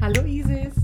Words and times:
Hallo 0.00 0.22
Isis. 0.24 0.74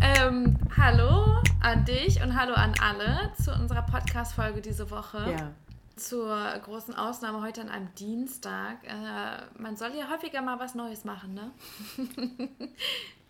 Ähm, 0.00 0.58
hallo 0.76 1.40
an 1.60 1.84
dich 1.84 2.22
und 2.22 2.38
hallo 2.38 2.54
an 2.54 2.72
alle 2.82 3.32
zu 3.40 3.52
unserer 3.52 3.82
Podcast-Folge 3.82 4.60
diese 4.60 4.90
Woche. 4.90 5.18
Ja. 5.18 5.52
Zur 5.96 6.36
großen 6.64 6.94
Ausnahme 6.94 7.40
heute 7.40 7.60
an 7.60 7.68
einem 7.68 7.94
Dienstag. 7.94 8.78
Äh, 8.84 9.60
man 9.62 9.76
soll 9.76 9.92
ja 9.96 10.10
häufiger 10.10 10.42
mal 10.42 10.58
was 10.58 10.74
Neues 10.74 11.04
machen, 11.04 11.34
ne? 11.34 11.50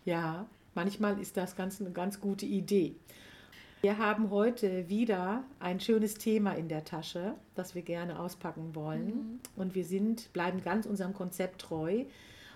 Ja, 0.05 0.45
manchmal 0.73 1.19
ist 1.19 1.37
das 1.37 1.55
ganz, 1.55 1.81
eine 1.81 1.91
ganz 1.91 2.19
gute 2.19 2.45
Idee. 2.45 2.95
Wir 3.81 3.97
haben 3.97 4.31
heute 4.31 4.89
wieder 4.89 5.43
ein 5.59 5.79
schönes 5.79 6.15
Thema 6.15 6.53
in 6.53 6.69
der 6.69 6.85
Tasche, 6.85 7.35
das 7.53 7.75
wir 7.75 7.83
gerne 7.83 8.19
auspacken 8.19 8.73
wollen. 8.73 9.05
Mhm. 9.05 9.39
Und 9.55 9.75
wir 9.75 9.85
sind, 9.85 10.33
bleiben 10.33 10.63
ganz 10.63 10.85
unserem 10.85 11.13
Konzept 11.13 11.61
treu 11.61 12.05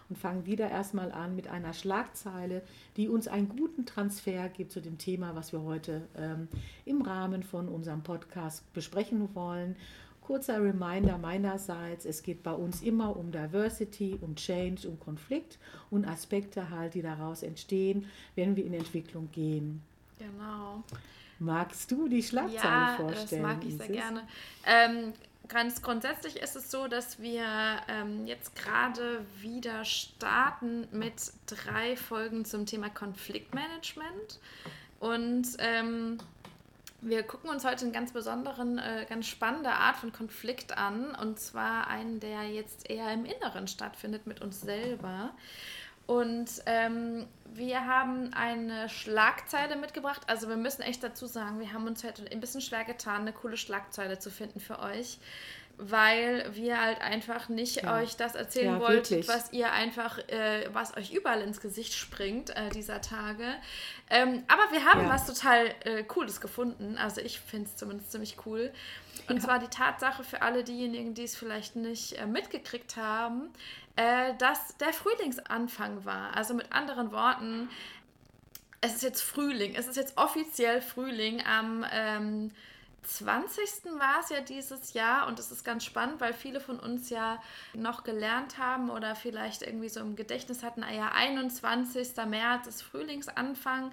und 0.10 0.18
fangen 0.18 0.46
wieder 0.46 0.70
erstmal 0.70 1.12
an 1.12 1.36
mit 1.36 1.48
einer 1.48 1.74
Schlagzeile, 1.74 2.64
die 2.98 3.08
uns 3.10 3.28
einen 3.28 3.50
guten 3.50 3.86
Transfer 3.86 4.50
gibt 4.50 4.72
zu 4.72 4.82
dem 4.82 4.98
Thema, 4.98 5.36
was 5.36 5.52
wir 5.54 5.62
heute 5.62 6.08
ähm, 6.18 6.48
im 6.86 7.02
Rahmen 7.02 7.44
von 7.44 7.68
unserem 7.68 8.02
Podcast 8.02 8.72
besprechen 8.74 9.34
wollen. 9.36 9.76
Kurzer 10.22 10.62
Reminder 10.64 11.18
meinerseits, 11.18 12.06
es 12.06 12.22
geht 12.22 12.44
bei 12.44 12.52
uns 12.52 12.82
immer 12.84 13.16
um 13.18 13.32
Diversity, 13.32 14.18
um 14.22 14.36
Change, 14.36 14.88
um 14.88 15.00
Konflikt 15.00 15.58
und 15.90 16.06
Aspekte 16.08 16.70
halt, 16.70 16.94
die 16.94 17.02
daraus 17.02 17.42
entstehen, 17.42 18.06
wenn 18.36 18.56
wir 18.56 18.64
in 18.66 18.74
Entwicklung 18.76 19.30
gehen. 19.32 19.82
Genau. 20.20 20.84
Magst 21.40 21.90
du 21.92 22.08
die 22.10 22.22
Schlagzeile 22.22 22.56
Ja, 22.62 22.96
vorstellen? 22.98 23.44
das 23.44 23.56
mag 23.56 23.66
ich 23.66 23.78
sehr 23.78 23.86
Isis? 23.90 23.96
gerne. 23.98 24.22
Ähm, 24.66 25.14
ganz 25.50 25.82
grundsätzlich 25.82 26.38
ist 26.38 26.56
es 26.56 26.72
so, 26.72 26.88
dass 26.88 27.20
wir 27.20 27.44
ähm, 27.88 28.26
jetzt 28.26 28.56
gerade 28.56 29.26
wieder 29.42 29.84
starten 29.84 30.88
mit 30.92 31.16
drei 31.48 31.98
Folgen 31.98 32.46
zum 32.46 32.66
Thema 32.66 32.90
Konfliktmanagement. 32.90 34.40
Und 35.00 35.48
ähm, 35.58 36.20
wir 37.02 37.24
gucken 37.24 37.50
uns 37.50 37.66
heute 37.66 37.86
einen 37.86 37.94
ganz 37.94 38.14
besonderen, 38.14 38.78
äh, 38.78 39.06
ganz 39.10 39.28
spannende 39.28 39.72
Art 39.72 39.98
von 39.98 40.12
Konflikt 40.14 40.78
an. 40.78 41.16
Und 41.16 41.40
zwar 41.40 41.88
einen, 41.88 42.20
der 42.20 42.44
jetzt 42.44 42.90
eher 42.90 43.12
im 43.14 43.26
Inneren 43.26 43.68
stattfindet 43.68 44.28
mit 44.28 44.42
uns 44.42 44.62
selber. 44.62 45.32
Und 46.10 46.50
ähm, 46.66 47.28
wir 47.54 47.86
haben 47.86 48.34
eine 48.34 48.90
Schlagzeile 48.90 49.76
mitgebracht. 49.76 50.24
Also 50.26 50.50
wir 50.50 50.58
müssen 50.58 50.82
echt 50.82 51.04
dazu 51.04 51.28
sagen, 51.28 51.60
wir 51.60 51.72
haben 51.72 51.86
uns 51.86 52.04
heute 52.04 52.26
ein 52.32 52.40
bisschen 52.40 52.62
schwer 52.62 52.84
getan, 52.84 53.22
eine 53.22 53.32
coole 53.32 53.58
Schlagzeile 53.58 54.18
zu 54.18 54.32
finden 54.32 54.60
für 54.60 54.80
euch. 54.80 55.20
Weil 55.82 56.54
wir 56.56 56.82
halt 56.82 57.00
einfach 57.00 57.48
nicht 57.48 57.84
Ja. 57.84 57.96
euch 58.00 58.18
das 58.18 58.36
erzählen 58.36 58.74
Ja, 58.76 58.80
wollten, 58.82 59.12
wirklich. 59.12 59.28
was 59.30 59.54
ihr 59.54 59.72
einfach, 59.72 60.18
äh, 60.28 60.68
was 60.74 60.98
euch 60.98 61.14
überall 61.14 61.42
ins 61.42 61.62
Gesicht 61.62 61.94
springt 61.94 62.50
äh, 62.50 62.70
dieser 62.70 63.00
Tage. 63.00 63.46
Ähm, 64.10 64.44
aber 64.50 64.72
wir 64.74 64.84
haben 64.84 65.04
Ja. 65.04 65.10
was 65.10 65.26
total 65.26 65.74
äh, 65.86 66.04
Cooles 66.04 66.42
gefunden. 66.42 66.98
Also 66.98 67.22
ich 67.22 67.40
finde 67.40 67.70
es 67.70 67.78
zumindest 67.78 68.12
ziemlich 68.12 68.36
cool. 68.46 68.74
Und 69.30 69.42
zwar 69.42 69.60
die 69.60 69.68
Tatsache 69.70 70.24
für 70.26 70.42
alle 70.42 70.66
diejenigen, 70.66 71.14
die 71.14 71.24
es 71.24 71.38
vielleicht 71.38 71.78
nicht 71.78 72.14
äh, 72.14 72.26
mitgekriegt 72.26 72.98
haben, 72.98 73.50
äh, 73.96 74.34
dass 74.38 74.76
der 74.78 74.92
Frühlingsanfang 74.92 76.04
war. 76.04 76.36
Also 76.36 76.56
mit 76.56 76.74
anderen 76.74 77.14
Worten, 77.14 77.70
es 78.82 78.96
ist 78.96 79.04
jetzt 79.04 79.22
Frühling. 79.22 79.76
Es 79.76 79.88
ist 79.88 79.96
jetzt 79.96 80.18
offiziell 80.18 80.82
Frühling. 80.82 81.42
Am 81.46 81.86
ähm, 81.92 82.52
20. 83.04 84.00
war 84.00 84.20
es 84.22 84.30
ja 84.30 84.42
dieses 84.42 84.94
Jahr 84.94 85.28
und 85.28 85.40
es 85.40 85.52
ist 85.52 85.64
ganz 85.64 85.86
spannend, 85.86 86.22
weil 86.22 86.34
viele 86.34 86.60
von 86.60 86.80
uns 86.80 87.10
ja 87.10 87.42
noch 87.74 88.04
gelernt 88.04 88.58
haben 88.58 88.90
oder 88.90 89.16
vielleicht 89.16 89.62
irgendwie 89.62 89.90
so 89.90 90.00
im 90.00 90.16
Gedächtnis 90.16 90.64
hatten, 90.64 90.84
ah 90.84 90.92
ja, 90.92 91.12
21. 91.12 92.16
März 92.28 92.68
ist 92.68 92.82
Frühlingsanfang. 92.82 93.92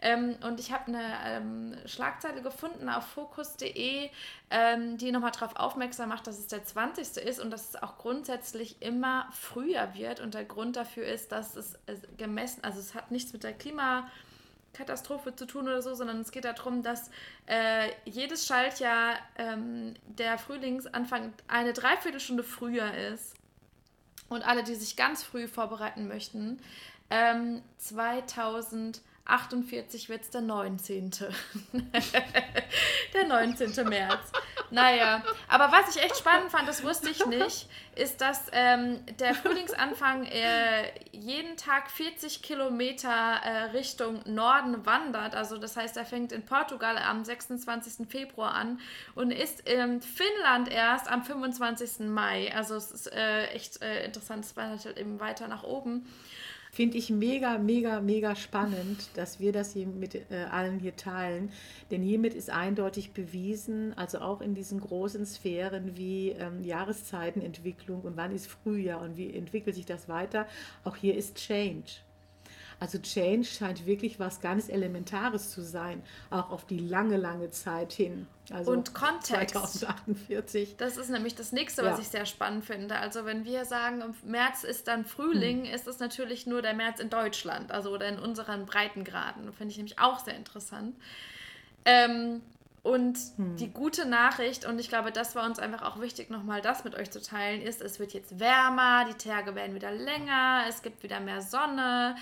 Ähm, 0.00 0.36
und 0.42 0.60
ich 0.60 0.72
habe 0.72 0.88
eine 0.88 1.04
ähm, 1.24 1.76
Schlagzeile 1.86 2.42
gefunden 2.42 2.88
auf 2.88 3.06
fokus.de, 3.06 4.10
ähm, 4.50 4.98
die 4.98 5.12
nochmal 5.12 5.32
darauf 5.32 5.56
aufmerksam 5.56 6.08
macht, 6.08 6.26
dass 6.26 6.38
es 6.38 6.46
der 6.46 6.64
20. 6.64 7.16
ist 7.18 7.40
und 7.40 7.50
dass 7.50 7.70
es 7.70 7.82
auch 7.82 7.98
grundsätzlich 7.98 8.80
immer 8.80 9.28
früher 9.32 9.94
wird. 9.94 10.20
Und 10.20 10.34
der 10.34 10.44
Grund 10.44 10.76
dafür 10.76 11.06
ist, 11.06 11.32
dass 11.32 11.56
es 11.56 11.74
äh, 11.86 11.96
gemessen, 12.16 12.64
also 12.64 12.80
es 12.80 12.94
hat 12.94 13.10
nichts 13.10 13.32
mit 13.32 13.44
der 13.44 13.52
Klima 13.52 14.08
Katastrophe 14.76 15.34
zu 15.34 15.46
tun 15.46 15.66
oder 15.66 15.82
so, 15.82 15.94
sondern 15.94 16.20
es 16.20 16.30
geht 16.30 16.44
darum, 16.44 16.82
dass 16.82 17.10
äh, 17.46 17.90
jedes 18.04 18.46
Schaltjahr 18.46 19.16
ähm, 19.36 19.94
der 20.06 20.38
Frühlingsanfang 20.38 21.32
eine 21.48 21.72
Dreiviertelstunde 21.72 22.42
früher 22.42 22.92
ist. 23.12 23.34
Und 24.28 24.46
alle, 24.46 24.64
die 24.64 24.74
sich 24.74 24.96
ganz 24.96 25.22
früh 25.22 25.46
vorbereiten 25.46 26.08
möchten, 26.08 26.60
ähm, 27.10 27.62
2048 29.26 30.08
wird 30.08 30.22
es 30.22 30.30
der 30.30 30.40
19. 30.40 31.10
der 33.12 33.26
19. 33.26 33.88
März. 33.88 34.32
Naja, 34.70 35.22
aber 35.48 35.70
was 35.72 35.94
ich 35.94 36.02
echt 36.02 36.16
spannend 36.16 36.50
fand, 36.50 36.68
das 36.68 36.82
wusste 36.84 37.10
ich 37.10 37.24
nicht, 37.26 37.68
ist, 37.94 38.20
dass 38.20 38.46
ähm, 38.52 39.04
der 39.18 39.34
Frühlingsanfang 39.34 40.24
äh, 40.26 40.92
jeden 41.12 41.56
Tag 41.56 41.90
40 41.90 42.42
Kilometer 42.42 43.10
äh, 43.10 43.70
Richtung 43.76 44.20
Norden 44.26 44.84
wandert. 44.86 45.34
Also 45.34 45.58
das 45.58 45.76
heißt, 45.76 45.96
er 45.96 46.04
fängt 46.04 46.32
in 46.32 46.44
Portugal 46.44 46.98
am 46.98 47.24
26. 47.24 48.08
Februar 48.08 48.54
an 48.54 48.80
und 49.14 49.30
ist 49.30 49.68
in 49.68 50.00
Finnland 50.00 50.70
erst 50.70 51.08
am 51.08 51.24
25. 51.24 52.06
Mai. 52.08 52.54
Also 52.54 52.74
es 52.76 52.90
ist 52.90 53.12
äh, 53.12 53.46
echt 53.48 53.82
äh, 53.82 54.04
interessant, 54.04 54.44
es 54.44 54.56
wandert 54.56 54.84
halt 54.84 54.98
eben 54.98 55.20
weiter 55.20 55.48
nach 55.48 55.62
oben. 55.62 56.06
Finde 56.76 56.98
ich 56.98 57.08
mega, 57.08 57.56
mega, 57.56 58.02
mega 58.02 58.36
spannend, 58.36 59.08
dass 59.14 59.40
wir 59.40 59.50
das 59.50 59.72
hier 59.72 59.86
mit 59.86 60.14
äh, 60.14 60.44
allen 60.50 60.78
hier 60.78 60.94
teilen. 60.94 61.50
Denn 61.90 62.02
hiermit 62.02 62.34
ist 62.34 62.50
eindeutig 62.50 63.12
bewiesen, 63.12 63.96
also 63.96 64.18
auch 64.18 64.42
in 64.42 64.54
diesen 64.54 64.80
großen 64.80 65.24
Sphären 65.24 65.96
wie 65.96 66.32
ähm, 66.32 66.62
Jahreszeitenentwicklung 66.62 68.02
und 68.02 68.18
wann 68.18 68.30
ist 68.30 68.48
Frühjahr 68.48 69.00
und 69.00 69.16
wie 69.16 69.34
entwickelt 69.34 69.74
sich 69.74 69.86
das 69.86 70.06
weiter, 70.06 70.46
auch 70.84 70.96
hier 70.96 71.16
ist 71.16 71.36
Change. 71.36 72.05
Also 72.78 72.98
Change 72.98 73.44
scheint 73.44 73.86
wirklich 73.86 74.20
was 74.20 74.40
ganz 74.40 74.68
Elementares 74.68 75.50
zu 75.50 75.62
sein, 75.62 76.02
auch 76.30 76.50
auf 76.50 76.66
die 76.66 76.78
lange, 76.78 77.16
lange 77.16 77.50
Zeit 77.50 77.92
hin. 77.92 78.26
Also 78.52 78.70
Und 78.72 78.94
Kontext. 78.94 79.54
2048. 79.54 80.76
Das 80.76 80.96
ist 80.98 81.08
nämlich 81.08 81.34
das 81.34 81.52
nächste, 81.52 81.82
was 81.84 81.96
Ja. 81.96 82.02
ich 82.02 82.08
sehr 82.08 82.26
spannend 82.26 82.64
finde. 82.64 82.96
Also 82.96 83.24
wenn 83.24 83.44
wir 83.44 83.64
sagen, 83.64 84.02
im 84.02 84.30
März 84.30 84.62
ist 84.62 84.88
dann 84.88 85.04
Frühling, 85.04 85.64
ist 85.64 85.86
es 85.86 85.98
natürlich 86.00 86.46
nur 86.46 86.60
der 86.60 86.74
März 86.74 87.00
in 87.00 87.08
Deutschland, 87.08 87.72
also 87.72 87.90
oder 87.90 88.08
in 88.08 88.18
unseren 88.18 88.66
Breitengraden. 88.66 89.52
Finde 89.54 89.70
ich 89.72 89.78
nämlich 89.78 89.98
auch 89.98 90.18
sehr 90.18 90.36
interessant. 90.36 90.94
Ähm, 91.86 92.42
und 92.82 93.18
die 93.58 93.68
gute 93.68 94.06
Nachricht, 94.06 94.64
und 94.64 94.78
ich 94.78 94.88
glaube, 94.88 95.10
das 95.10 95.34
war 95.34 95.44
uns 95.44 95.58
einfach 95.58 95.82
auch 95.82 96.00
wichtig, 96.00 96.30
nochmal 96.30 96.60
das 96.60 96.84
mit 96.84 96.94
euch 96.94 97.10
zu 97.10 97.20
teilen, 97.20 97.60
ist, 97.60 97.82
es 97.82 97.98
wird 97.98 98.12
jetzt 98.12 98.38
wärmer, 98.38 99.04
die 99.10 99.14
Tage 99.14 99.56
werden 99.56 99.74
wieder 99.74 99.90
länger, 99.90 100.62
es 100.68 100.82
gibt 100.82 101.02
wieder 101.02 101.18
mehr 101.18 101.42
Sonne. 101.42 102.14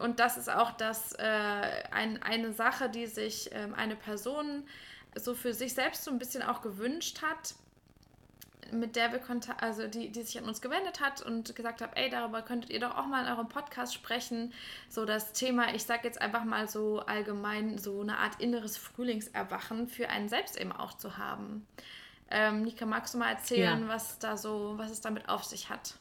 Und 0.00 0.18
das 0.18 0.36
ist 0.36 0.48
auch 0.50 0.72
das, 0.72 1.12
äh, 1.12 1.22
ein, 1.90 2.22
eine 2.22 2.52
Sache, 2.52 2.88
die 2.88 3.06
sich 3.06 3.50
ähm, 3.52 3.74
eine 3.74 3.96
Person 3.96 4.64
so 5.14 5.34
für 5.34 5.52
sich 5.52 5.74
selbst 5.74 6.04
so 6.04 6.10
ein 6.10 6.18
bisschen 6.18 6.42
auch 6.42 6.62
gewünscht 6.62 7.20
hat, 7.22 7.54
mit 8.72 8.94
der 8.96 9.12
wir 9.12 9.18
Kontakt, 9.18 9.62
also 9.62 9.88
die, 9.88 10.10
die 10.10 10.22
sich 10.22 10.38
an 10.38 10.44
uns 10.44 10.60
gewendet 10.60 11.00
hat 11.00 11.20
und 11.22 11.54
gesagt 11.56 11.80
hat, 11.82 11.90
ey, 11.96 12.08
darüber 12.08 12.40
könntet 12.42 12.70
ihr 12.70 12.80
doch 12.80 12.96
auch 12.96 13.06
mal 13.06 13.24
in 13.26 13.32
eurem 13.32 13.48
Podcast 13.48 13.92
sprechen. 13.92 14.52
So 14.88 15.04
das 15.04 15.32
Thema, 15.32 15.74
ich 15.74 15.84
sag 15.84 16.04
jetzt 16.04 16.20
einfach 16.20 16.44
mal 16.44 16.68
so 16.68 17.00
allgemein, 17.00 17.78
so 17.78 18.00
eine 18.00 18.18
Art 18.18 18.40
inneres 18.40 18.76
Frühlingserwachen 18.78 19.88
für 19.88 20.08
einen 20.08 20.28
selbst 20.28 20.56
eben 20.56 20.72
auch 20.72 20.94
zu 20.94 21.18
haben. 21.18 21.66
Ähm, 22.30 22.62
Nika, 22.62 22.86
magst 22.86 23.12
du 23.14 23.18
mal 23.18 23.30
erzählen, 23.30 23.82
Ja. 23.82 23.88
was 23.88 24.18
da 24.20 24.36
so, 24.36 24.74
was 24.76 24.90
es 24.92 25.00
damit 25.00 25.28
auf 25.28 25.42
sich 25.44 25.68
hat? 25.68 25.94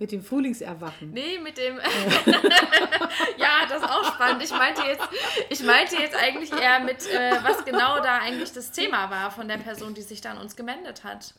Mit 0.00 0.12
dem 0.12 0.22
Frühlingserwachen. 0.22 1.12
Nee, 1.12 1.38
mit 1.38 1.58
dem. 1.58 1.76
ja, 3.36 3.66
das 3.68 3.82
ist 3.82 3.88
auch 3.88 4.14
spannend. 4.14 4.42
Ich 4.42 4.50
meinte 4.50 4.80
jetzt, 4.80 5.06
ich 5.50 5.62
meinte 5.62 5.96
jetzt 5.96 6.16
eigentlich 6.16 6.50
eher 6.50 6.80
mit, 6.80 7.06
äh, 7.06 7.32
was 7.42 7.66
genau 7.66 8.00
da 8.00 8.18
eigentlich 8.18 8.50
das 8.52 8.72
Thema 8.72 9.10
war 9.10 9.30
von 9.30 9.46
der 9.46 9.58
Person, 9.58 9.92
die 9.92 10.00
sich 10.00 10.22
da 10.22 10.30
an 10.30 10.38
uns 10.38 10.56
gemeldet 10.56 11.04
hat. 11.04 11.34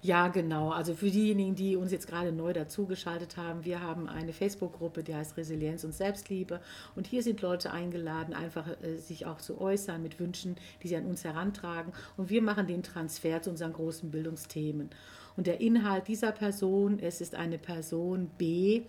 Ja, 0.00 0.28
genau. 0.28 0.70
Also 0.70 0.94
für 0.94 1.10
diejenigen, 1.10 1.56
die 1.56 1.74
uns 1.74 1.90
jetzt 1.90 2.06
gerade 2.06 2.30
neu 2.30 2.52
dazugeschaltet 2.52 3.36
haben, 3.36 3.64
wir 3.64 3.82
haben 3.82 4.08
eine 4.08 4.32
Facebook-Gruppe, 4.32 5.02
die 5.02 5.16
heißt 5.16 5.36
Resilienz 5.36 5.82
und 5.82 5.92
Selbstliebe. 5.92 6.60
Und 6.94 7.08
hier 7.08 7.24
sind 7.24 7.42
Leute 7.42 7.72
eingeladen, 7.72 8.34
einfach 8.34 8.68
äh, 8.82 8.98
sich 8.98 9.26
auch 9.26 9.38
zu 9.38 9.60
äußern 9.60 10.00
mit 10.00 10.20
Wünschen, 10.20 10.56
die 10.82 10.88
sie 10.88 10.96
an 10.96 11.06
uns 11.06 11.24
herantragen. 11.24 11.92
Und 12.16 12.30
wir 12.30 12.40
machen 12.40 12.68
den 12.68 12.84
Transfer 12.84 13.42
zu 13.42 13.50
unseren 13.50 13.72
großen 13.72 14.12
Bildungsthemen. 14.12 14.90
Und 15.38 15.46
der 15.46 15.60
Inhalt 15.60 16.08
dieser 16.08 16.32
Person, 16.32 16.98
es 16.98 17.20
ist 17.20 17.36
eine 17.36 17.58
Person 17.58 18.28
B, 18.38 18.82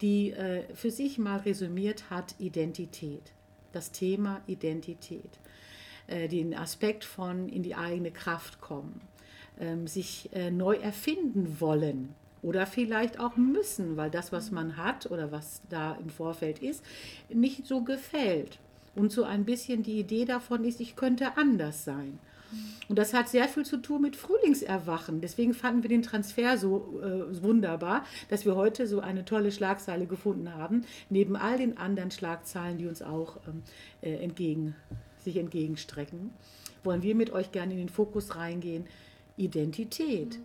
die 0.00 0.32
äh, 0.32 0.64
für 0.74 0.90
sich 0.90 1.18
mal 1.18 1.38
resümiert 1.38 2.10
hat 2.10 2.34
Identität. 2.40 3.30
Das 3.70 3.92
Thema 3.92 4.40
Identität. 4.48 5.38
Äh, 6.08 6.26
den 6.26 6.52
Aspekt 6.52 7.04
von 7.04 7.48
in 7.48 7.62
die 7.62 7.76
eigene 7.76 8.10
Kraft 8.10 8.60
kommen 8.60 9.02
ähm, 9.60 9.86
sich 9.86 10.30
äh, 10.32 10.50
neu 10.50 10.74
erfinden 10.74 11.60
wollen 11.60 12.12
oder 12.42 12.66
vielleicht 12.66 13.20
auch 13.20 13.36
müssen, 13.36 13.96
weil 13.96 14.10
das, 14.10 14.32
was 14.32 14.50
man 14.50 14.76
hat 14.76 15.08
oder 15.12 15.30
was 15.30 15.62
da 15.70 15.94
im 15.94 16.10
Vorfeld 16.10 16.58
ist, 16.58 16.82
nicht 17.28 17.66
so 17.66 17.82
gefällt. 17.82 18.58
Und 18.96 19.12
so 19.12 19.22
ein 19.22 19.44
bisschen 19.44 19.84
die 19.84 20.00
Idee 20.00 20.24
davon 20.24 20.64
ist, 20.64 20.80
ich 20.80 20.96
könnte 20.96 21.36
anders 21.36 21.84
sein. 21.84 22.18
Und 22.88 22.98
das 22.98 23.14
hat 23.14 23.28
sehr 23.28 23.48
viel 23.48 23.64
zu 23.64 23.78
tun 23.78 24.02
mit 24.02 24.16
Frühlingserwachen. 24.16 25.20
Deswegen 25.20 25.54
fanden 25.54 25.82
wir 25.82 25.88
den 25.88 26.02
Transfer 26.02 26.58
so 26.58 27.00
äh, 27.02 27.42
wunderbar, 27.42 28.04
dass 28.28 28.44
wir 28.44 28.56
heute 28.56 28.86
so 28.86 29.00
eine 29.00 29.24
tolle 29.24 29.52
Schlagzeile 29.52 30.06
gefunden 30.06 30.54
haben, 30.54 30.84
neben 31.08 31.36
all 31.36 31.58
den 31.58 31.78
anderen 31.78 32.10
Schlagzeilen, 32.10 32.78
die 32.78 32.86
uns 32.86 33.02
auch 33.02 33.38
ähm, 33.48 33.62
äh, 34.02 34.22
entgegen, 34.22 34.76
sich 35.18 35.36
entgegenstrecken. 35.36 36.30
Wollen 36.82 37.02
wir 37.02 37.14
mit 37.14 37.32
euch 37.32 37.52
gerne 37.52 37.72
in 37.72 37.78
den 37.78 37.88
Fokus 37.88 38.36
reingehen, 38.36 38.84
Identität. 39.36 40.38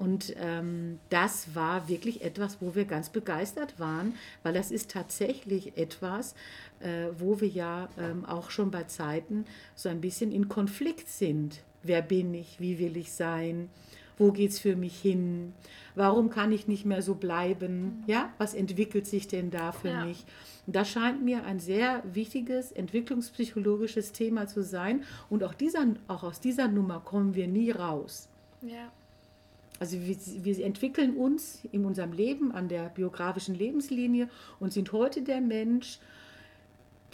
Und 0.00 0.34
ähm, 0.38 0.98
das 1.10 1.54
war 1.54 1.86
wirklich 1.90 2.22
etwas, 2.22 2.56
wo 2.60 2.74
wir 2.74 2.86
ganz 2.86 3.10
begeistert 3.10 3.78
waren, 3.78 4.14
weil 4.42 4.54
das 4.54 4.70
ist 4.70 4.90
tatsächlich 4.90 5.76
etwas, 5.76 6.34
äh, 6.80 7.08
wo 7.18 7.42
wir 7.42 7.48
ja 7.48 7.90
ähm, 7.98 8.24
auch 8.24 8.50
schon 8.50 8.70
bei 8.70 8.84
Zeiten 8.84 9.44
so 9.74 9.90
ein 9.90 10.00
bisschen 10.00 10.32
in 10.32 10.48
Konflikt 10.48 11.06
sind. 11.06 11.60
Wer 11.82 12.00
bin 12.00 12.32
ich? 12.32 12.58
Wie 12.58 12.78
will 12.78 12.96
ich 12.96 13.12
sein? 13.12 13.68
Wo 14.16 14.32
geht 14.32 14.52
es 14.52 14.58
für 14.58 14.74
mich 14.74 14.98
hin? 14.98 15.52
Warum 15.94 16.30
kann 16.30 16.50
ich 16.50 16.66
nicht 16.66 16.86
mehr 16.86 17.02
so 17.02 17.14
bleiben? 17.14 18.02
Ja, 18.06 18.32
was 18.38 18.54
entwickelt 18.54 19.06
sich 19.06 19.28
denn 19.28 19.50
da 19.50 19.70
für 19.70 19.88
ja. 19.88 20.06
mich? 20.06 20.24
Das 20.66 20.88
scheint 20.88 21.22
mir 21.22 21.44
ein 21.44 21.60
sehr 21.60 22.02
wichtiges 22.10 22.72
entwicklungspsychologisches 22.72 24.12
Thema 24.12 24.46
zu 24.46 24.62
sein. 24.62 25.04
Und 25.28 25.44
auch, 25.44 25.52
dieser, 25.52 25.88
auch 26.08 26.22
aus 26.22 26.40
dieser 26.40 26.68
Nummer 26.68 27.00
kommen 27.00 27.34
wir 27.34 27.48
nie 27.48 27.70
raus. 27.70 28.30
Ja. 28.62 28.90
Also 29.80 29.96
wir, 29.98 30.16
wir, 30.44 30.64
entwickeln 30.64 31.16
uns 31.16 31.64
in 31.72 31.86
unserem 31.86 32.12
Leben 32.12 32.52
an 32.52 32.68
der 32.68 32.90
biografischen 32.90 33.54
Lebenslinie 33.54 34.28
und 34.60 34.74
sind 34.74 34.92
heute 34.92 35.22
der 35.22 35.40
Mensch, 35.40 35.98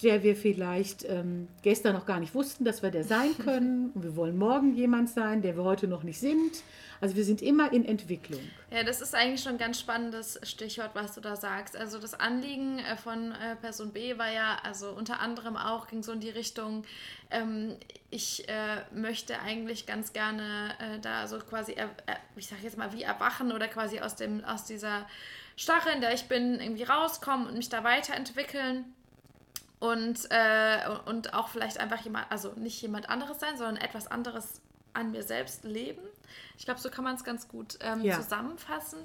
der 0.02 0.22
wir 0.22 0.36
vielleicht 0.36 1.04
ähm, 1.04 1.48
gestern 1.62 1.94
noch 1.94 2.06
gar 2.06 2.20
nicht 2.20 2.34
wussten, 2.34 2.64
dass 2.64 2.82
wir 2.82 2.90
der 2.90 3.04
sein 3.04 3.36
können. 3.44 3.90
Und 3.94 4.02
wir 4.02 4.16
wollen 4.16 4.36
morgen 4.36 4.74
jemand 4.74 5.08
sein, 5.08 5.42
der 5.42 5.56
wir 5.56 5.64
heute 5.64 5.88
noch 5.88 6.02
nicht 6.02 6.18
sind. 6.18 6.62
Also 7.00 7.16
wir 7.16 7.24
sind 7.24 7.42
immer 7.42 7.72
in 7.72 7.84
Entwicklung. 7.84 8.40
Ja, 8.70 8.82
das 8.82 9.00
ist 9.00 9.14
eigentlich 9.14 9.42
schon 9.42 9.52
ein 9.52 9.58
ganz 9.58 9.78
spannendes 9.78 10.40
Stichwort, 10.42 10.90
was 10.94 11.14
du 11.14 11.20
da 11.20 11.36
sagst. 11.36 11.76
Also 11.76 11.98
das 11.98 12.14
Anliegen 12.18 12.78
äh, 12.78 12.96
von 12.96 13.32
äh, 13.32 13.56
Person 13.56 13.92
B 13.92 14.18
war 14.18 14.30
ja, 14.30 14.58
also 14.62 14.90
unter 14.90 15.20
anderem 15.20 15.56
auch, 15.56 15.88
ging 15.88 16.02
so 16.02 16.12
in 16.12 16.20
die 16.20 16.30
Richtung, 16.30 16.84
ähm, 17.30 17.76
ich 18.10 18.48
äh, 18.48 18.82
möchte 18.94 19.40
eigentlich 19.40 19.86
ganz 19.86 20.12
gerne 20.12 20.74
äh, 20.78 20.98
da 21.00 21.26
so 21.26 21.38
quasi, 21.38 21.72
äh, 21.72 21.86
ich 22.36 22.46
sage 22.46 22.62
jetzt 22.62 22.78
mal, 22.78 22.92
wie 22.92 23.02
erwachen 23.02 23.52
oder 23.52 23.68
quasi 23.68 24.00
aus, 24.00 24.16
dem, 24.16 24.44
aus 24.44 24.64
dieser 24.64 25.06
Starre, 25.56 25.90
in 25.94 26.00
der 26.00 26.14
ich 26.14 26.24
bin, 26.24 26.60
irgendwie 26.60 26.84
rauskommen 26.84 27.46
und 27.46 27.56
mich 27.56 27.68
da 27.68 27.84
weiterentwickeln 27.84 28.84
und, 29.78 30.18
äh, 30.30 30.78
und 31.04 31.34
auch 31.34 31.48
vielleicht 31.48 31.78
einfach 31.78 32.00
jemand, 32.00 32.30
also 32.30 32.52
nicht 32.56 32.80
jemand 32.80 33.10
anderes 33.10 33.38
sein, 33.38 33.56
sondern 33.56 33.76
etwas 33.76 34.06
anderes 34.06 34.60
an 34.94 35.10
mir 35.10 35.22
selbst 35.22 35.64
leben. 35.64 36.02
Ich 36.58 36.64
glaube, 36.64 36.80
so 36.80 36.88
kann 36.88 37.04
man 37.04 37.14
es 37.14 37.24
ganz 37.24 37.48
gut 37.48 37.78
ähm, 37.82 38.02
ja. 38.02 38.16
zusammenfassen. 38.16 38.98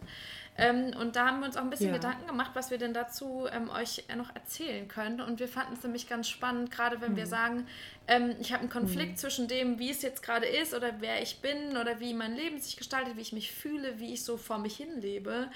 Ähm, 0.57 0.93
und 0.99 1.15
da 1.15 1.27
haben 1.27 1.39
wir 1.39 1.47
uns 1.47 1.57
auch 1.57 1.61
ein 1.61 1.69
bisschen 1.69 1.89
ja. 1.89 1.95
Gedanken 1.95 2.27
gemacht, 2.27 2.51
was 2.53 2.71
wir 2.71 2.77
denn 2.77 2.93
dazu 2.93 3.47
ähm, 3.51 3.69
euch 3.69 4.05
noch 4.15 4.33
erzählen 4.33 4.87
können. 4.87 5.21
Und 5.21 5.39
wir 5.39 5.47
fanden 5.47 5.73
es 5.73 5.83
nämlich 5.83 6.07
ganz 6.07 6.29
spannend, 6.29 6.71
gerade 6.71 7.01
wenn 7.01 7.13
mhm. 7.13 7.17
wir 7.17 7.27
sagen, 7.27 7.67
ähm, 8.07 8.35
ich 8.39 8.51
habe 8.51 8.61
einen 8.61 8.69
Konflikt 8.69 9.11
mhm. 9.11 9.17
zwischen 9.17 9.47
dem, 9.47 9.79
wie 9.79 9.89
es 9.89 10.01
jetzt 10.01 10.23
gerade 10.23 10.45
ist 10.45 10.73
oder 10.73 10.93
wer 10.99 11.21
ich 11.21 11.41
bin 11.41 11.77
oder 11.77 11.99
wie 11.99 12.13
mein 12.13 12.35
Leben 12.35 12.59
sich 12.59 12.77
gestaltet, 12.77 13.17
wie 13.17 13.21
ich 13.21 13.33
mich 13.33 13.51
fühle, 13.51 13.99
wie 13.99 14.13
ich 14.13 14.23
so 14.23 14.37
vor 14.37 14.57
mich 14.57 14.77
hin 14.77 15.01
lebe 15.01 15.49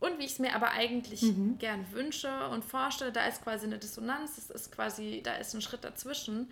und 0.00 0.18
wie 0.18 0.24
ich 0.24 0.32
es 0.32 0.38
mir 0.38 0.54
aber 0.54 0.70
eigentlich 0.72 1.22
mhm. 1.22 1.58
gern 1.58 1.86
wünsche 1.92 2.48
und 2.48 2.64
vorstelle, 2.64 3.12
da 3.12 3.26
ist 3.26 3.42
quasi 3.42 3.66
eine 3.66 3.78
Dissonanz, 3.78 4.36
das 4.36 4.50
ist 4.50 4.72
quasi, 4.72 5.20
da 5.22 5.34
ist 5.34 5.54
ein 5.54 5.62
Schritt 5.62 5.84
dazwischen, 5.84 6.50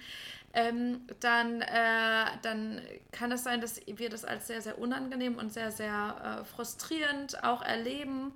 ähm, 0.54 1.00
dann, 1.20 1.62
äh, 1.62 2.26
dann 2.42 2.80
kann 3.10 3.32
es 3.32 3.42
sein, 3.44 3.60
dass 3.60 3.80
wir 3.86 4.10
das 4.10 4.24
als 4.24 4.46
sehr, 4.46 4.60
sehr 4.60 4.78
unangenehm 4.78 5.36
und 5.36 5.52
sehr, 5.52 5.70
sehr 5.70 6.40
äh, 6.40 6.44
frustrierend 6.44 7.42
auch 7.42 7.62
erleben. 7.62 8.32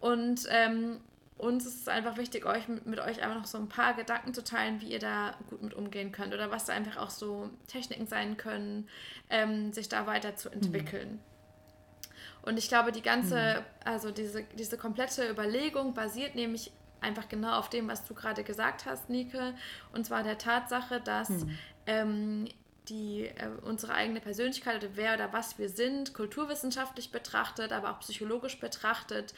Und 0.00 0.46
ähm, 0.48 1.00
uns 1.36 1.66
ist 1.66 1.82
es 1.82 1.88
einfach 1.88 2.16
wichtig, 2.16 2.46
euch 2.46 2.68
mit, 2.68 2.86
mit, 2.86 3.00
euch 3.00 3.22
einfach 3.22 3.36
noch 3.36 3.46
so 3.46 3.58
ein 3.58 3.68
paar 3.68 3.94
Gedanken 3.94 4.34
zu 4.34 4.42
teilen, 4.42 4.80
wie 4.80 4.92
ihr 4.92 4.98
da 4.98 5.34
gut 5.50 5.62
mit 5.62 5.74
umgehen 5.74 6.10
könnt 6.10 6.34
oder 6.34 6.50
was 6.50 6.64
da 6.64 6.72
einfach 6.72 6.96
auch 6.96 7.10
so 7.10 7.50
Techniken 7.66 8.06
sein 8.06 8.36
können, 8.36 8.88
ähm, 9.30 9.72
sich 9.72 9.88
da 9.88 10.06
weiterzuentwickeln. 10.06 11.12
Mhm. 11.12 11.37
Und 12.48 12.58
ich 12.58 12.68
glaube, 12.68 12.92
die 12.92 13.02
ganze, 13.02 13.36
mhm. 13.36 13.64
also 13.84 14.10
diese, 14.10 14.42
diese 14.58 14.78
komplette 14.78 15.28
Überlegung 15.28 15.92
basiert 15.92 16.34
nämlich 16.34 16.72
einfach 17.02 17.28
genau 17.28 17.58
auf 17.58 17.68
dem, 17.68 17.88
was 17.88 18.06
du 18.06 18.14
gerade 18.14 18.42
gesagt 18.42 18.86
hast, 18.86 19.10
Nike, 19.10 19.52
und 19.92 20.06
zwar 20.06 20.22
der 20.22 20.38
Tatsache, 20.38 20.98
dass 20.98 21.28
mhm. 21.28 21.58
ähm, 21.86 22.48
die, 22.88 23.26
äh, 23.26 23.50
unsere 23.66 23.92
eigene 23.92 24.20
Persönlichkeit 24.20 24.82
oder 24.82 24.96
wer 24.96 25.14
oder 25.14 25.30
was 25.34 25.58
wir 25.58 25.68
sind, 25.68 26.14
kulturwissenschaftlich 26.14 27.12
betrachtet, 27.12 27.70
aber 27.70 27.90
auch 27.90 28.00
psychologisch 28.00 28.58
betrachtet, 28.58 29.34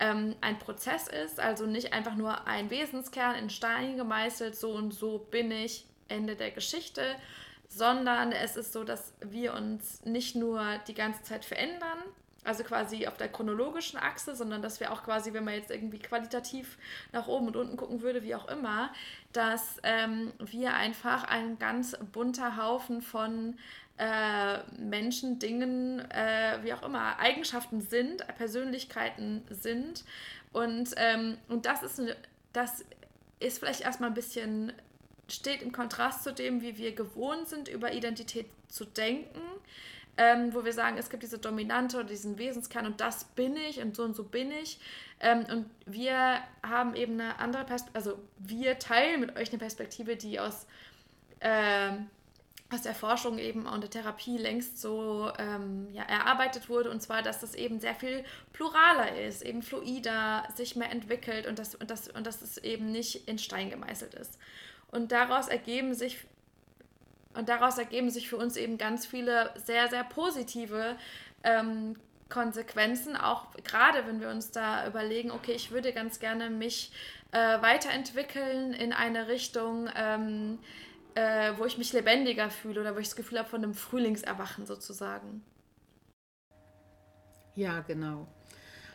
ähm, 0.00 0.34
ein 0.40 0.58
Prozess 0.58 1.06
ist, 1.06 1.40
also 1.40 1.66
nicht 1.66 1.92
einfach 1.92 2.14
nur 2.14 2.46
ein 2.46 2.70
Wesenskern 2.70 3.36
in 3.36 3.50
Stein 3.50 3.98
gemeißelt, 3.98 4.56
so 4.56 4.70
und 4.70 4.94
so 4.94 5.18
bin 5.18 5.50
ich, 5.50 5.84
Ende 6.08 6.34
der 6.34 6.50
Geschichte, 6.50 7.02
sondern 7.68 8.32
es 8.32 8.56
ist 8.56 8.72
so, 8.72 8.84
dass 8.84 9.12
wir 9.20 9.52
uns 9.52 10.02
nicht 10.06 10.34
nur 10.34 10.78
die 10.86 10.94
ganze 10.94 11.22
Zeit 11.24 11.44
verändern, 11.44 11.98
also 12.44 12.62
quasi 12.62 13.06
auf 13.06 13.16
der 13.16 13.28
chronologischen 13.28 13.98
Achse, 13.98 14.36
sondern 14.36 14.62
dass 14.62 14.80
wir 14.80 14.92
auch 14.92 15.02
quasi, 15.02 15.32
wenn 15.32 15.44
man 15.44 15.54
jetzt 15.54 15.70
irgendwie 15.70 15.98
qualitativ 15.98 16.78
nach 17.12 17.26
oben 17.26 17.48
und 17.48 17.56
unten 17.56 17.76
gucken 17.76 18.02
würde, 18.02 18.22
wie 18.22 18.34
auch 18.34 18.48
immer, 18.48 18.92
dass 19.32 19.78
ähm, 19.82 20.32
wir 20.38 20.74
einfach 20.74 21.24
ein 21.24 21.58
ganz 21.58 21.96
bunter 22.12 22.56
Haufen 22.56 23.02
von 23.02 23.56
äh, 23.96 24.58
Menschen, 24.78 25.38
Dingen, 25.38 26.00
äh, 26.10 26.58
wie 26.62 26.72
auch 26.74 26.82
immer, 26.82 27.18
Eigenschaften 27.18 27.80
sind, 27.80 28.26
Persönlichkeiten 28.36 29.42
sind. 29.50 30.04
Und, 30.52 30.90
ähm, 30.96 31.38
und 31.48 31.66
das 31.66 31.82
ist 31.82 32.00
das 32.52 32.84
ist 33.40 33.58
vielleicht 33.58 33.82
erstmal 33.82 34.10
ein 34.10 34.14
bisschen, 34.14 34.72
steht 35.28 35.62
im 35.62 35.72
Kontrast 35.72 36.22
zu 36.22 36.32
dem, 36.32 36.62
wie 36.62 36.78
wir 36.78 36.94
gewohnt 36.94 37.48
sind, 37.48 37.68
über 37.68 37.92
Identität 37.92 38.46
zu 38.68 38.84
denken 38.84 39.40
ähm, 40.16 40.54
wo 40.54 40.64
wir 40.64 40.72
sagen, 40.72 40.96
es 40.98 41.10
gibt 41.10 41.22
diese 41.22 41.38
Dominante 41.38 41.96
oder 41.98 42.06
diesen 42.06 42.38
Wesenskern 42.38 42.86
und 42.86 43.00
das 43.00 43.24
bin 43.24 43.56
ich 43.56 43.80
und 43.80 43.96
so 43.96 44.04
und 44.04 44.14
so 44.14 44.24
bin 44.24 44.50
ich. 44.50 44.78
Ähm, 45.20 45.44
und 45.50 45.70
wir 45.86 46.38
haben 46.62 46.94
eben 46.94 47.20
eine 47.20 47.38
andere 47.38 47.64
Perspektive, 47.64 47.96
also 47.96 48.18
wir 48.38 48.78
teilen 48.78 49.20
mit 49.20 49.36
euch 49.36 49.48
eine 49.50 49.58
Perspektive, 49.58 50.16
die 50.16 50.38
aus, 50.38 50.66
ähm, 51.40 52.08
aus 52.70 52.82
der 52.82 52.94
Forschung 52.94 53.38
eben 53.38 53.66
und 53.66 53.82
der 53.82 53.90
Therapie 53.90 54.38
längst 54.38 54.80
so 54.80 55.32
ähm, 55.38 55.88
ja, 55.92 56.04
erarbeitet 56.04 56.68
wurde. 56.68 56.90
Und 56.90 57.00
zwar, 57.00 57.22
dass 57.22 57.40
das 57.40 57.54
eben 57.54 57.80
sehr 57.80 57.94
viel 57.94 58.24
pluraler 58.52 59.20
ist, 59.20 59.42
eben 59.42 59.62
fluider, 59.62 60.46
sich 60.54 60.76
mehr 60.76 60.90
entwickelt 60.90 61.46
und, 61.46 61.58
das, 61.58 61.74
und, 61.74 61.90
das, 61.90 62.08
und 62.08 62.26
dass 62.26 62.40
es 62.40 62.58
eben 62.58 62.92
nicht 62.92 63.28
in 63.28 63.38
Stein 63.38 63.70
gemeißelt 63.70 64.14
ist. 64.14 64.38
Und 64.92 65.10
daraus 65.10 65.48
ergeben 65.48 65.94
sich 65.94 66.18
und 67.34 67.48
daraus 67.48 67.78
ergeben 67.78 68.10
sich 68.10 68.28
für 68.28 68.36
uns 68.36 68.56
eben 68.56 68.78
ganz 68.78 69.06
viele 69.06 69.52
sehr, 69.64 69.88
sehr 69.88 70.04
positive 70.04 70.96
ähm, 71.42 71.96
Konsequenzen, 72.28 73.16
auch 73.16 73.52
gerade 73.64 74.06
wenn 74.06 74.20
wir 74.20 74.30
uns 74.30 74.50
da 74.50 74.86
überlegen, 74.86 75.30
okay, 75.30 75.52
ich 75.52 75.70
würde 75.70 75.92
ganz 75.92 76.18
gerne 76.18 76.50
mich 76.50 76.90
äh, 77.32 77.60
weiterentwickeln 77.62 78.72
in 78.72 78.92
eine 78.92 79.28
Richtung, 79.28 79.88
ähm, 79.94 80.58
äh, 81.14 81.52
wo 81.56 81.64
ich 81.64 81.78
mich 81.78 81.92
lebendiger 81.92 82.50
fühle 82.50 82.80
oder 82.80 82.94
wo 82.94 82.98
ich 82.98 83.08
das 83.08 83.16
Gefühl 83.16 83.38
habe 83.38 83.48
von 83.48 83.62
einem 83.62 83.74
Frühlingserwachen 83.74 84.66
sozusagen. 84.66 85.44
Ja, 87.54 87.80
genau. 87.80 88.26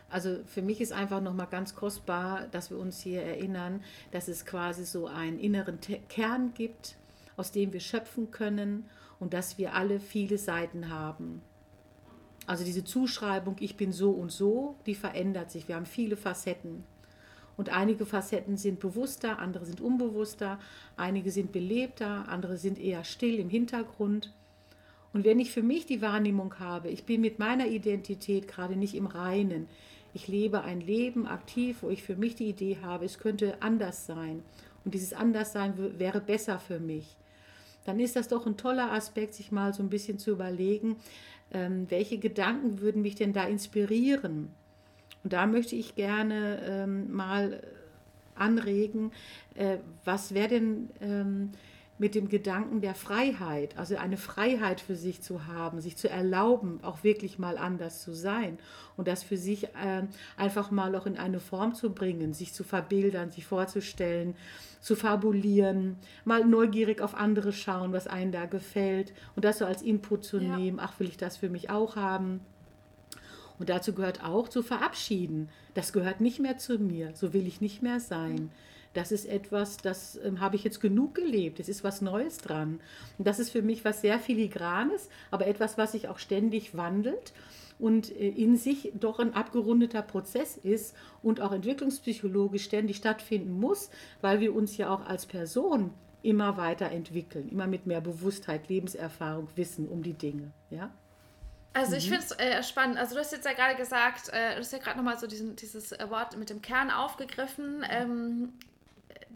Also 0.10 0.40
für 0.46 0.62
mich 0.62 0.82
ist 0.82 0.92
einfach 0.92 1.22
nochmal 1.22 1.48
ganz 1.48 1.76
kostbar, 1.76 2.48
dass 2.52 2.72
wir 2.72 2.78
uns 2.78 3.00
hier 3.00 3.22
erinnern, 3.22 3.84
dass 4.12 4.28
es 4.28 4.46
quasi 4.46 4.84
so 4.84 5.08
einen 5.08 5.40
inneren 5.40 5.80
Kern 6.10 6.54
gibt, 6.54 6.96
aus 7.40 7.52
dem 7.52 7.74
wir 7.74 7.80
schöpfen 7.80 8.32
können 8.32 8.86
und 9.20 9.34
dass 9.34 9.58
wir 9.58 9.74
alle 9.74 10.00
viele 10.00 10.38
Seiten 10.38 10.90
haben. 10.90 11.42
Also 12.46 12.64
diese 12.64 12.84
Zuschreibung, 12.84 13.56
ich 13.60 13.78
bin 13.78 13.92
so 13.92 14.12
und 14.12 14.32
so, 14.32 14.76
die 14.86 14.96
verändert 14.96 15.52
sich. 15.52 15.68
Wir 15.68 15.76
haben 15.76 15.86
viele 15.86 16.18
Facetten. 16.18 16.84
Und 17.56 17.70
einige 17.70 18.06
Facetten 18.06 18.58
sind 18.58 18.80
bewusster, 18.80 19.40
andere 19.40 19.66
sind 19.66 19.82
unbewusster, 19.82 20.60
einige 20.98 21.32
sind 21.32 21.52
belebter, 21.52 22.28
andere 22.28 22.58
sind 22.58 22.80
eher 22.80 23.04
still 23.04 23.40
im 23.40 23.50
Hintergrund. 23.50 24.34
Und 25.14 25.26
wenn 25.26 25.40
ich 25.40 25.52
für 25.52 25.64
mich 25.64 25.86
die 25.86 26.02
Wahrnehmung 26.02 26.60
habe, 26.60 26.90
ich 26.90 27.06
bin 27.06 27.22
mit 27.22 27.40
meiner 27.40 27.68
Identität 27.68 28.48
gerade 28.48 28.76
nicht 28.76 28.96
im 28.96 29.08
Reinen, 29.08 29.68
ich 30.14 30.28
lebe 30.28 30.62
ein 30.62 30.82
Leben 30.82 31.28
aktiv, 31.28 31.78
wo 31.82 31.90
ich 31.90 32.04
für 32.04 32.16
mich 32.16 32.36
die 32.36 32.50
Idee 32.50 32.78
habe, 32.82 33.06
es 33.06 33.20
könnte 33.20 33.62
anders 33.62 34.06
sein 34.06 34.44
und 34.86 34.94
dieses 34.94 35.14
Anderssein 35.14 36.00
wäre 36.00 36.22
besser 36.22 36.60
für 36.60 36.80
mich, 36.80 37.16
dann 37.86 38.00
ist 38.00 38.16
das 38.16 38.28
doch 38.28 38.46
ein 38.46 38.58
toller 38.58 38.92
Aspekt, 38.92 39.34
sich 39.34 39.52
mal 39.52 39.74
so 39.74 39.84
ein 39.84 39.90
bisschen 39.90 40.20
zu 40.20 40.32
überlegen, 40.32 40.98
ähm, 41.52 41.86
welche 41.90 42.18
Gedanken 42.18 42.80
würden 42.82 43.02
mich 43.02 43.16
denn 43.16 43.34
da 43.34 43.46
inspirieren? 43.46 44.50
Und 45.24 45.34
da 45.34 45.46
möchte 45.46 45.76
ich 45.76 45.96
gerne 45.96 46.62
ähm, 46.64 47.12
mal 47.12 47.62
anregen, 48.36 49.12
äh, 49.56 49.78
was 50.06 50.34
wäre 50.34 50.48
denn 50.48 50.90
ähm, 51.02 51.52
mit 52.00 52.16
dem 52.16 52.30
Gedanken 52.30 52.80
der 52.80 52.96
Freiheit, 52.96 53.78
also 53.78 53.98
eine 53.98 54.18
Freiheit 54.18 54.80
für 54.80 54.96
sich 54.96 55.22
zu 55.22 55.46
haben, 55.48 55.82
sich 55.82 55.98
zu 55.98 56.10
erlauben, 56.10 56.80
auch 56.82 57.04
wirklich 57.04 57.38
mal 57.38 57.58
anders 57.58 58.02
zu 58.02 58.14
sein 58.14 58.58
und 58.96 59.08
das 59.08 59.22
für 59.22 59.38
sich 59.38 59.66
äh, 59.66 60.04
einfach 60.38 60.72
mal 60.72 60.96
auch 60.96 61.06
in 61.06 61.18
eine 61.18 61.42
Form 61.42 61.76
zu 61.76 61.94
bringen, 61.94 62.34
sich 62.34 62.54
zu 62.54 62.64
verbildern, 62.64 63.32
sich 63.32 63.46
vorzustellen, 63.46 64.36
zu 64.80 64.96
fabulieren, 64.96 65.98
mal 66.24 66.46
neugierig 66.46 67.02
auf 67.02 67.16
andere 67.16 67.52
schauen, 67.52 67.92
was 67.92 68.08
einem 68.08 68.32
da 68.32 68.46
gefällt 68.46 69.14
und 69.36 69.44
das 69.44 69.60
so 69.60 69.66
als 69.66 69.82
Input 69.82 70.24
zu 70.24 70.40
ja. 70.40 70.58
nehmen, 70.58 70.80
ach, 70.80 71.00
will 71.02 71.10
ich 71.10 71.18
das 71.18 71.36
für 71.36 71.50
mich 71.50 71.70
auch 71.70 71.98
haben. 71.98 72.40
Und 73.60 73.68
dazu 73.68 73.94
gehört 73.94 74.24
auch 74.24 74.48
zu 74.48 74.64
verabschieden. 74.64 75.50
Das 75.74 75.92
gehört 75.92 76.22
nicht 76.22 76.40
mehr 76.40 76.58
zu 76.58 76.80
mir, 76.80 77.14
so 77.14 77.34
will 77.34 77.46
ich 77.46 77.60
nicht 77.60 77.82
mehr 77.82 78.00
sein. 78.00 78.52
Das 78.94 79.12
ist 79.12 79.26
etwas, 79.26 79.78
das 79.78 80.20
ähm, 80.24 80.40
habe 80.40 80.56
ich 80.56 80.64
jetzt 80.64 80.80
genug 80.82 81.16
gelebt. 81.16 81.60
Es 81.60 81.70
ist 81.70 81.84
was 81.84 82.02
Neues 82.02 82.38
dran. 82.38 82.80
Und 83.18 83.28
das 83.28 83.40
ist 83.40 83.52
für 83.52 83.62
mich 83.62 83.86
was 83.86 84.02
sehr 84.02 84.20
filigranes, 84.20 85.10
aber 85.32 85.48
etwas, 85.48 85.78
was 85.78 85.92
sich 85.92 86.08
auch 86.08 86.18
ständig 86.18 86.76
wandelt 86.76 87.34
und 87.78 88.12
äh, 88.12 88.30
in 88.30 88.58
sich 88.58 88.92
doch 88.94 89.20
ein 89.20 89.34
abgerundeter 89.34 90.02
Prozess 90.02 90.58
ist 90.58 90.96
und 91.24 91.42
auch 91.42 91.52
entwicklungspsychologisch 91.52 92.64
ständig 92.64 92.98
stattfinden 92.98 93.52
muss, 93.52 93.90
weil 94.22 94.40
wir 94.40 94.54
uns 94.56 94.78
ja 94.78 94.94
auch 94.94 95.06
als 95.06 95.26
Person 95.26 95.94
immer 96.22 96.58
weiterentwickeln, 96.58 97.48
immer 97.50 97.68
mit 97.68 97.86
mehr 97.88 98.02
Bewusstheit, 98.02 98.68
Lebenserfahrung, 98.68 99.48
Wissen 99.56 99.88
um 99.88 100.04
die 100.04 100.14
Dinge. 100.14 100.52
Ja? 100.70 100.92
Also 101.74 101.96
ich 101.96 102.10
mhm. 102.10 102.16
finde 102.16 102.26
es 102.26 102.32
äh, 102.40 102.64
spannend. 102.64 102.98
Also 102.98 103.16
du 103.16 103.22
hast 103.22 103.32
jetzt 103.32 103.46
ja 103.46 103.54
gerade 103.54 103.76
gesagt, 103.76 104.30
äh, 104.30 104.56
du 104.56 104.60
hast 104.60 104.74
ja 104.74 104.80
gerade 104.80 104.98
nochmal 104.98 105.18
so 105.18 105.28
diesen, 105.28 105.56
dieses 105.56 105.92
Wort 105.92 106.38
mit 106.38 106.50
dem 106.50 106.62
Kern 106.62 106.92
aufgegriffen. 106.92 107.86
Ähm, 107.90 108.54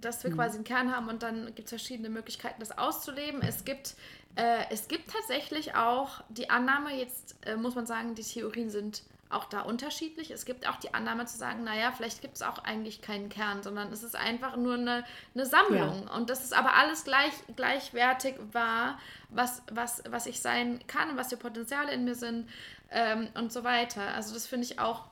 dass 0.03 0.23
wir 0.23 0.31
mhm. 0.31 0.35
quasi 0.35 0.55
einen 0.55 0.63
Kern 0.63 0.95
haben 0.95 1.09
und 1.09 1.23
dann 1.23 1.47
gibt 1.55 1.65
es 1.65 1.69
verschiedene 1.69 2.09
Möglichkeiten, 2.09 2.59
das 2.59 2.77
auszuleben. 2.77 3.41
Es 3.41 3.65
gibt, 3.65 3.95
äh, 4.35 4.65
es 4.69 4.87
gibt 4.87 5.11
tatsächlich 5.11 5.75
auch 5.75 6.21
die 6.29 6.49
Annahme, 6.49 6.95
jetzt 6.95 7.35
äh, 7.45 7.55
muss 7.55 7.75
man 7.75 7.85
sagen, 7.85 8.15
die 8.15 8.23
Theorien 8.23 8.69
sind 8.69 9.03
auch 9.33 9.45
da 9.45 9.61
unterschiedlich. 9.61 10.31
Es 10.31 10.45
gibt 10.45 10.67
auch 10.67 10.77
die 10.77 10.93
Annahme 10.93 11.25
zu 11.25 11.37
sagen, 11.37 11.63
naja, 11.63 11.91
vielleicht 11.91 12.21
gibt 12.21 12.35
es 12.35 12.41
auch 12.41 12.59
eigentlich 12.59 13.01
keinen 13.01 13.29
Kern, 13.29 13.63
sondern 13.63 13.91
es 13.91 14.03
ist 14.03 14.15
einfach 14.15 14.55
nur 14.55 14.75
eine, 14.75 15.03
eine 15.33 15.45
Sammlung. 15.45 16.03
Ja. 16.05 16.15
Und 16.15 16.29
das 16.29 16.43
ist 16.43 16.53
aber 16.53 16.75
alles 16.75 17.03
gleich, 17.03 17.33
gleichwertig 17.55 18.35
wahr, 18.51 18.99
was, 19.29 19.63
was, 19.71 20.03
was 20.09 20.27
ich 20.27 20.39
sein 20.39 20.79
kann, 20.87 21.17
was 21.17 21.29
die 21.29 21.35
Potenziale 21.35 21.91
in 21.91 22.05
mir 22.05 22.15
sind 22.15 22.47
ähm, 22.91 23.27
und 23.33 23.51
so 23.51 23.63
weiter. 23.63 24.13
Also 24.13 24.33
das 24.33 24.45
finde 24.45 24.65
ich 24.65 24.79
auch 24.79 25.05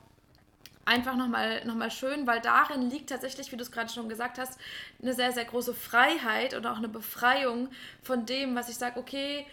einfach 0.84 1.16
nochmal 1.16 1.64
noch 1.64 1.74
mal 1.74 1.90
schön, 1.90 2.26
weil 2.26 2.40
darin 2.40 2.90
liegt 2.90 3.10
tatsächlich, 3.10 3.52
wie 3.52 3.56
du 3.56 3.62
es 3.62 3.72
gerade 3.72 3.92
schon 3.92 4.08
gesagt 4.08 4.38
hast, 4.38 4.58
eine 5.00 5.12
sehr, 5.12 5.32
sehr 5.32 5.44
große 5.44 5.74
Freiheit 5.74 6.54
und 6.54 6.66
auch 6.66 6.76
eine 6.76 6.88
Befreiung 6.88 7.68
von 8.02 8.26
dem, 8.26 8.54
was 8.54 8.68
ich 8.68 8.76
sage, 8.76 8.98
okay, 8.98 9.46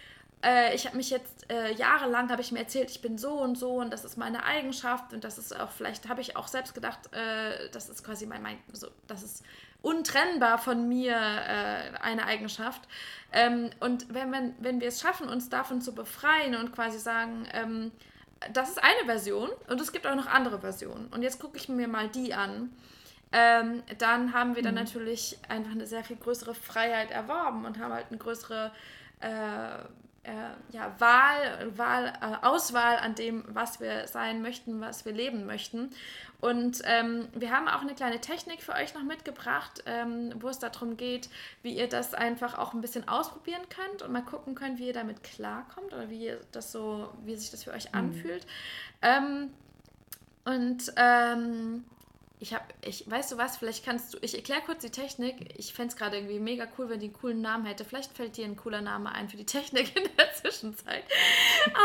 äh, 0.43 0.73
ich 0.73 0.85
habe 0.85 0.97
mich 0.97 1.09
jetzt 1.09 1.49
äh, 1.51 1.73
jahrelang, 1.73 2.29
habe 2.29 2.41
ich 2.41 2.51
mir 2.51 2.59
erzählt, 2.59 2.89
ich 2.89 3.01
bin 3.01 3.17
so 3.17 3.33
und 3.33 3.57
so 3.57 3.73
und 3.73 3.91
das 3.91 4.05
ist 4.05 4.17
meine 4.17 4.43
Eigenschaft 4.43 5.13
und 5.13 5.23
das 5.23 5.37
ist 5.37 5.57
auch, 5.57 5.71
vielleicht 5.71 6.07
habe 6.07 6.21
ich 6.21 6.35
auch 6.35 6.47
selbst 6.47 6.73
gedacht, 6.73 7.13
äh, 7.13 7.69
das 7.71 7.89
ist 7.89 8.03
quasi 8.03 8.25
mein, 8.25 8.41
mein 8.41 8.57
so, 8.71 8.87
das 9.07 9.23
ist 9.23 9.43
untrennbar 9.81 10.57
von 10.57 10.87
mir 10.87 11.15
äh, 11.15 11.97
eine 12.01 12.25
Eigenschaft. 12.25 12.81
Ähm, 13.31 13.69
und 13.79 14.13
wenn, 14.13 14.31
wenn, 14.31 14.55
wenn 14.59 14.81
wir 14.81 14.87
es 14.87 15.01
schaffen, 15.01 15.29
uns 15.29 15.49
davon 15.49 15.81
zu 15.81 15.93
befreien 15.93 16.55
und 16.55 16.73
quasi 16.73 16.99
sagen, 16.99 17.47
ähm, 17.53 17.91
das 18.53 18.69
ist 18.69 18.83
eine 18.83 19.05
Version 19.05 19.49
und 19.67 19.81
es 19.81 19.91
gibt 19.91 20.07
auch 20.07 20.15
noch 20.15 20.27
andere 20.27 20.59
Versionen. 20.59 21.07
Und 21.07 21.21
jetzt 21.21 21.39
gucke 21.39 21.57
ich 21.57 21.69
mir 21.69 21.87
mal 21.87 22.07
die 22.07 22.33
an. 22.33 22.71
Ähm, 23.31 23.83
dann 23.99 24.33
haben 24.33 24.55
wir 24.55 24.63
dann 24.63 24.73
mhm. 24.73 24.81
natürlich 24.81 25.37
einfach 25.49 25.71
eine 25.71 25.85
sehr 25.85 26.03
viel 26.03 26.15
größere 26.15 26.55
Freiheit 26.55 27.11
erworben 27.11 27.65
und 27.65 27.77
haben 27.77 27.93
halt 27.93 28.07
eine 28.09 28.17
größere 28.17 28.71
äh, 29.19 29.83
äh, 30.23 30.31
ja, 30.75 30.93
Wahl, 30.99 31.77
Wahl 31.77 32.13
äh, 32.21 32.45
Auswahl 32.45 32.97
an 32.97 33.15
dem, 33.15 33.43
was 33.47 33.79
wir 33.79 34.07
sein 34.07 34.41
möchten, 34.41 34.81
was 34.81 35.05
wir 35.05 35.13
leben 35.13 35.45
möchten. 35.45 35.91
Und 36.41 36.81
ähm, 36.85 37.27
wir 37.33 37.51
haben 37.51 37.67
auch 37.67 37.81
eine 37.81 37.95
kleine 37.95 38.21
Technik 38.21 38.61
für 38.61 38.73
euch 38.73 38.93
noch 38.93 39.03
mitgebracht, 39.03 39.83
ähm, 39.85 40.33
wo 40.39 40.47
es 40.47 40.59
darum 40.59 40.95
geht, 40.95 41.29
wie 41.63 41.77
ihr 41.77 41.89
das 41.89 42.13
einfach 42.13 42.57
auch 42.57 42.73
ein 42.73 42.81
bisschen 42.81 43.07
ausprobieren 43.07 43.63
könnt 43.69 44.01
und 44.01 44.11
mal 44.11 44.23
gucken 44.23 44.55
könnt, 44.55 44.79
wie 44.79 44.87
ihr 44.87 44.93
damit 44.93 45.23
klarkommt 45.23 45.93
oder 45.93 46.09
wie 46.09 46.25
ihr 46.25 46.39
das 46.51 46.71
so, 46.71 47.09
wie 47.25 47.35
sich 47.35 47.51
das 47.51 47.63
für 47.63 47.71
euch 47.71 47.91
mhm. 47.91 47.99
anfühlt. 47.99 48.45
Ähm, 49.01 49.53
und 50.45 50.93
ähm, 50.95 51.83
ich 52.41 52.53
habe, 52.53 52.63
ich, 52.85 53.09
weißt 53.09 53.33
du 53.33 53.37
was, 53.37 53.57
vielleicht 53.57 53.83
kannst 53.83 54.13
du, 54.13 54.17
ich 54.21 54.33
erkläre 54.33 54.61
kurz 54.61 54.81
die 54.81 54.91
Technik. 54.91 55.53
Ich 55.57 55.73
fände 55.73 55.89
es 55.89 55.97
gerade 55.97 56.15
irgendwie 56.17 56.39
mega 56.39 56.67
cool, 56.77 56.87
wenn 56.89 57.01
die 57.01 57.07
einen 57.07 57.13
coolen 57.13 57.41
Namen 57.41 57.65
hätte. 57.65 57.83
Vielleicht 57.83 58.15
fällt 58.15 58.37
dir 58.37 58.45
ein 58.45 58.55
cooler 58.55 58.81
Name 58.81 59.11
ein 59.11 59.27
für 59.27 59.35
die 59.35 59.45
Technik 59.45 59.93
in 59.97 60.09
der 60.17 60.33
Zwischenzeit. 60.35 61.03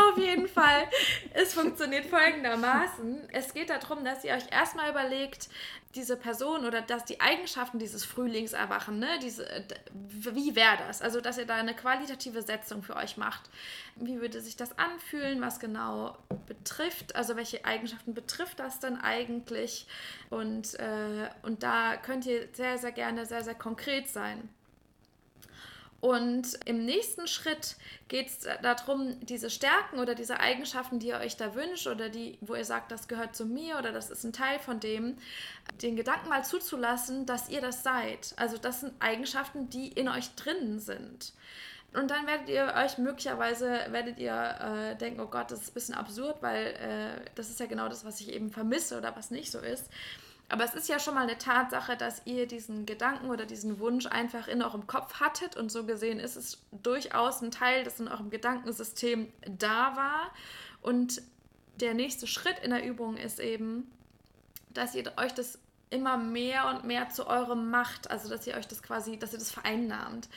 Auf 0.09 0.17
jeden 0.17 0.47
Fall, 0.47 0.87
es 1.33 1.53
funktioniert 1.53 2.05
folgendermaßen. 2.05 3.29
Es 3.33 3.53
geht 3.53 3.69
darum, 3.69 4.05
dass 4.05 4.23
ihr 4.23 4.33
euch 4.33 4.49
erstmal 4.49 4.89
überlegt, 4.89 5.49
diese 5.95 6.17
Person 6.17 6.65
oder 6.65 6.81
dass 6.81 7.05
die 7.05 7.21
Eigenschaften 7.21 7.79
dieses 7.79 8.03
Frühlingserwachen, 8.05 8.99
ne, 8.99 9.07
diese, 9.21 9.47
wie 9.93 10.55
wäre 10.55 10.77
das? 10.87 11.01
Also, 11.01 11.21
dass 11.21 11.37
ihr 11.37 11.45
da 11.45 11.55
eine 11.55 11.73
qualitative 11.73 12.41
Setzung 12.41 12.83
für 12.83 12.95
euch 12.95 13.17
macht. 13.17 13.49
Wie 13.95 14.19
würde 14.19 14.41
sich 14.41 14.55
das 14.55 14.77
anfühlen? 14.77 15.41
Was 15.41 15.59
genau 15.59 16.17
betrifft? 16.47 17.15
Also, 17.15 17.35
welche 17.35 17.65
Eigenschaften 17.65 18.13
betrifft 18.13 18.59
das 18.59 18.79
denn 18.79 18.97
eigentlich? 18.97 19.87
Und, 20.29 20.77
äh, 20.79 21.29
und 21.43 21.63
da 21.63 21.97
könnt 21.97 22.25
ihr 22.25 22.47
sehr, 22.53 22.77
sehr 22.77 22.91
gerne 22.91 23.25
sehr, 23.25 23.43
sehr 23.43 23.55
konkret 23.55 24.09
sein. 24.09 24.49
Und 26.05 26.59
im 26.65 26.85
nächsten 26.85 27.25
Schritt 27.25 27.77
geht 28.09 28.27
es 28.27 28.47
darum, 28.61 29.19
diese 29.21 29.49
Stärken 29.49 29.97
oder 29.97 30.13
diese 30.13 30.39
Eigenschaften, 30.39 30.99
die 30.99 31.07
ihr 31.07 31.17
euch 31.17 31.35
da 31.35 31.55
wünscht 31.55 31.87
oder 31.87 32.09
die, 32.09 32.37
wo 32.41 32.53
ihr 32.53 32.63
sagt, 32.63 32.91
das 32.91 33.07
gehört 33.07 33.35
zu 33.35 33.47
mir 33.47 33.79
oder 33.79 33.91
das 33.91 34.11
ist 34.11 34.23
ein 34.23 34.31
Teil 34.31 34.59
von 34.59 34.79
dem, 34.79 35.17
den 35.81 35.95
Gedanken 35.95 36.29
mal 36.29 36.45
zuzulassen, 36.45 37.25
dass 37.25 37.49
ihr 37.49 37.59
das 37.59 37.81
seid. 37.81 38.35
Also 38.37 38.59
das 38.59 38.81
sind 38.81 38.93
Eigenschaften, 38.99 39.71
die 39.71 39.87
in 39.87 40.07
euch 40.07 40.29
drin 40.35 40.77
sind. 40.77 41.33
Und 41.91 42.11
dann 42.11 42.27
werdet 42.27 42.49
ihr 42.49 42.71
euch 42.77 42.99
möglicherweise, 42.99 43.67
werdet 43.89 44.19
ihr 44.19 44.35
äh, 44.35 44.95
denken, 44.97 45.21
oh 45.21 45.27
Gott, 45.27 45.49
das 45.49 45.61
ist 45.61 45.71
ein 45.71 45.73
bisschen 45.73 45.95
absurd, 45.95 46.39
weil 46.43 46.67
äh, 46.67 47.31
das 47.33 47.49
ist 47.49 47.59
ja 47.59 47.65
genau 47.65 47.89
das, 47.89 48.05
was 48.05 48.21
ich 48.21 48.31
eben 48.31 48.51
vermisse 48.51 48.99
oder 48.99 49.15
was 49.15 49.31
nicht 49.31 49.51
so 49.51 49.57
ist. 49.57 49.89
Aber 50.47 50.63
es 50.63 50.75
ist 50.75 50.87
ja 50.87 50.99
schon 50.99 51.15
mal 51.15 51.23
eine 51.23 51.37
Tatsache, 51.37 51.97
dass 51.97 52.21
ihr 52.25 52.47
diesen 52.47 52.85
Gedanken 52.85 53.29
oder 53.29 53.45
diesen 53.45 53.79
Wunsch 53.79 54.05
einfach 54.05 54.47
in 54.47 54.61
eurem 54.61 54.85
Kopf 54.85 55.19
hattet 55.19 55.55
und 55.55 55.71
so 55.71 55.85
gesehen 55.85 56.19
ist 56.19 56.35
es 56.35 56.59
durchaus 56.71 57.41
ein 57.41 57.49
Teil, 57.49 57.83
das 57.83 57.99
in 57.99 58.07
eurem 58.07 58.29
Gedankensystem 58.29 59.31
da 59.47 59.95
war. 59.95 60.31
Und 60.81 61.21
der 61.79 61.95
nächste 61.95 62.27
Schritt 62.27 62.59
in 62.63 62.69
der 62.69 62.85
Übung 62.85 63.17
ist 63.17 63.39
eben, 63.39 63.89
dass 64.69 64.93
ihr 64.93 65.11
euch 65.17 65.33
das 65.33 65.57
immer 65.89 66.17
mehr 66.17 66.67
und 66.67 66.83
mehr 66.83 67.09
zu 67.09 67.27
eurem 67.27 67.69
macht, 67.69 68.11
also 68.11 68.29
dass 68.29 68.45
ihr 68.45 68.55
euch 68.55 68.67
das 68.67 68.83
quasi, 68.83 69.17
dass 69.17 69.33
ihr 69.33 69.39
das 69.39 69.51
vereinnahmt. 69.51 70.29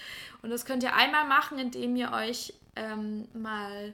Und 0.43 0.51
das 0.51 0.65
könnt 0.65 0.83
ihr 0.83 0.95
einmal 0.95 1.27
machen, 1.27 1.59
indem 1.59 1.97
ihr 1.97 2.13
euch 2.13 2.55
ähm, 2.77 3.29
mal 3.35 3.93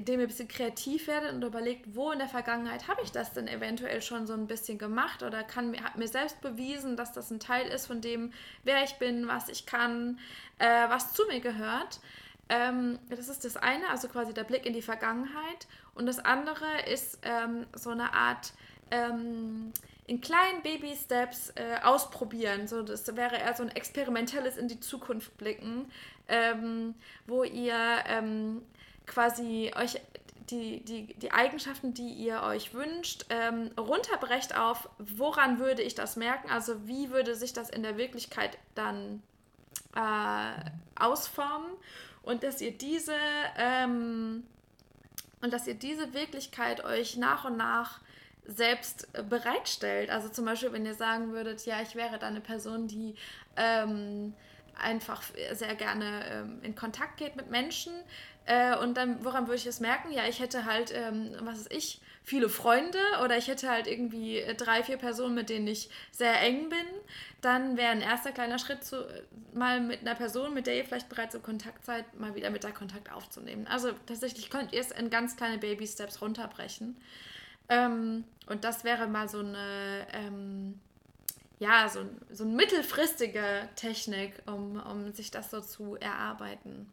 indem 0.00 0.20
ihr 0.20 0.26
ein 0.26 0.28
bisschen 0.28 0.48
kreativ 0.48 1.08
werdet 1.08 1.34
und 1.34 1.44
überlegt, 1.44 1.94
wo 1.94 2.10
in 2.10 2.18
der 2.18 2.28
Vergangenheit 2.28 2.88
habe 2.88 3.02
ich 3.02 3.12
das 3.12 3.34
denn 3.34 3.46
eventuell 3.46 4.00
schon 4.00 4.26
so 4.26 4.32
ein 4.32 4.46
bisschen 4.46 4.78
gemacht 4.78 5.22
oder 5.22 5.44
kann 5.44 5.78
hat 5.84 5.98
mir 5.98 6.08
selbst 6.08 6.40
bewiesen, 6.40 6.96
dass 6.96 7.12
das 7.12 7.30
ein 7.30 7.38
Teil 7.38 7.66
ist 7.66 7.86
von 7.86 8.00
dem, 8.00 8.32
wer 8.64 8.82
ich 8.82 8.94
bin, 8.94 9.28
was 9.28 9.50
ich 9.50 9.66
kann, 9.66 10.18
äh, 10.58 10.88
was 10.88 11.12
zu 11.12 11.26
mir 11.26 11.40
gehört. 11.40 12.00
Ähm, 12.48 12.98
das 13.10 13.28
ist 13.28 13.44
das 13.44 13.58
eine, 13.58 13.90
also 13.90 14.08
quasi 14.08 14.32
der 14.32 14.44
Blick 14.44 14.64
in 14.64 14.72
die 14.72 14.80
Vergangenheit. 14.80 15.66
Und 15.94 16.06
das 16.06 16.18
andere 16.18 16.64
ist 16.90 17.18
ähm, 17.22 17.66
so 17.76 17.90
eine 17.90 18.14
Art 18.14 18.54
ähm, 18.90 19.70
in 20.06 20.22
kleinen 20.22 20.62
Baby-Steps 20.62 21.50
äh, 21.56 21.82
ausprobieren. 21.82 22.66
So, 22.68 22.82
das 22.82 23.14
wäre 23.16 23.36
eher 23.36 23.54
so 23.54 23.64
ein 23.64 23.68
experimentelles 23.68 24.56
in 24.56 24.66
die 24.66 24.80
Zukunft 24.80 25.36
blicken, 25.36 25.90
ähm, 26.26 26.94
wo 27.26 27.44
ihr 27.44 27.76
ähm, 28.06 28.62
quasi 29.10 29.72
euch 29.76 30.00
die, 30.50 30.80
die, 30.84 31.14
die 31.14 31.30
Eigenschaften, 31.30 31.94
die 31.94 32.12
ihr 32.12 32.42
euch 32.42 32.74
wünscht, 32.74 33.26
ähm, 33.30 33.70
runterbrecht 33.78 34.56
auf, 34.56 34.88
woran 34.98 35.58
würde 35.58 35.82
ich 35.82 35.94
das 35.94 36.16
merken? 36.16 36.50
Also 36.50 36.88
wie 36.88 37.10
würde 37.10 37.34
sich 37.34 37.52
das 37.52 37.70
in 37.70 37.82
der 37.82 37.96
Wirklichkeit 37.96 38.58
dann 38.74 39.22
äh, 39.94 41.00
ausformen? 41.00 41.70
Und 42.22 42.42
dass 42.42 42.60
ihr 42.60 42.72
diese 42.72 43.14
ähm, 43.56 44.44
und 45.40 45.52
dass 45.52 45.66
ihr 45.66 45.74
diese 45.74 46.12
Wirklichkeit 46.12 46.84
euch 46.84 47.16
nach 47.16 47.44
und 47.44 47.56
nach 47.56 48.00
selbst 48.46 49.08
bereitstellt. 49.28 50.10
Also 50.10 50.28
zum 50.28 50.44
Beispiel, 50.44 50.72
wenn 50.72 50.84
ihr 50.84 50.94
sagen 50.94 51.32
würdet, 51.32 51.64
ja, 51.66 51.80
ich 51.80 51.94
wäre 51.94 52.18
da 52.18 52.26
eine 52.26 52.40
Person, 52.40 52.88
die 52.88 53.14
ähm, 53.56 54.34
einfach 54.78 55.22
sehr 55.52 55.74
gerne 55.74 56.24
ähm, 56.30 56.58
in 56.62 56.74
Kontakt 56.74 57.16
geht 57.16 57.36
mit 57.36 57.50
Menschen. 57.50 57.92
Äh, 58.46 58.76
und 58.76 58.96
dann, 58.96 59.24
woran 59.24 59.46
würde 59.46 59.56
ich 59.56 59.66
es 59.66 59.80
merken? 59.80 60.12
Ja, 60.12 60.26
ich 60.28 60.40
hätte 60.40 60.64
halt, 60.64 60.92
ähm, 60.94 61.32
was 61.40 61.60
ist 61.60 61.72
ich, 61.72 62.00
viele 62.22 62.48
Freunde 62.48 62.98
oder 63.24 63.36
ich 63.36 63.48
hätte 63.48 63.68
halt 63.70 63.86
irgendwie 63.86 64.42
drei, 64.56 64.82
vier 64.82 64.96
Personen, 64.96 65.34
mit 65.34 65.48
denen 65.48 65.66
ich 65.66 65.90
sehr 66.12 66.40
eng 66.40 66.68
bin. 66.68 66.86
Dann 67.40 67.76
wäre 67.76 67.90
ein 67.90 68.02
erster 68.02 68.32
kleiner 68.32 68.58
Schritt, 68.58 68.84
zu, 68.84 69.06
mal 69.54 69.80
mit 69.80 70.00
einer 70.00 70.14
Person, 70.14 70.54
mit 70.54 70.66
der 70.66 70.76
ihr 70.76 70.84
vielleicht 70.84 71.08
bereits 71.08 71.34
in 71.34 71.42
Kontakt 71.42 71.84
seid, 71.84 72.18
mal 72.18 72.34
wieder 72.34 72.50
mit 72.50 72.64
der 72.64 72.72
Kontakt 72.72 73.12
aufzunehmen. 73.12 73.66
Also 73.66 73.92
tatsächlich 74.06 74.50
könnt 74.50 74.72
ihr 74.72 74.80
es 74.80 74.90
in 74.90 75.10
ganz 75.10 75.36
kleine 75.36 75.58
Baby-Steps 75.58 76.20
runterbrechen. 76.22 76.96
Ähm, 77.68 78.24
und 78.46 78.64
das 78.64 78.84
wäre 78.84 79.06
mal 79.06 79.28
so 79.28 79.38
eine 79.38 80.06
ähm, 80.12 80.80
ja, 81.60 81.88
so, 81.88 82.00
so 82.32 82.44
eine 82.44 82.54
mittelfristige 82.54 83.68
Technik, 83.76 84.42
um, 84.46 84.80
um 84.80 85.12
sich 85.12 85.30
das 85.30 85.50
so 85.50 85.60
zu 85.60 85.94
erarbeiten. 85.96 86.90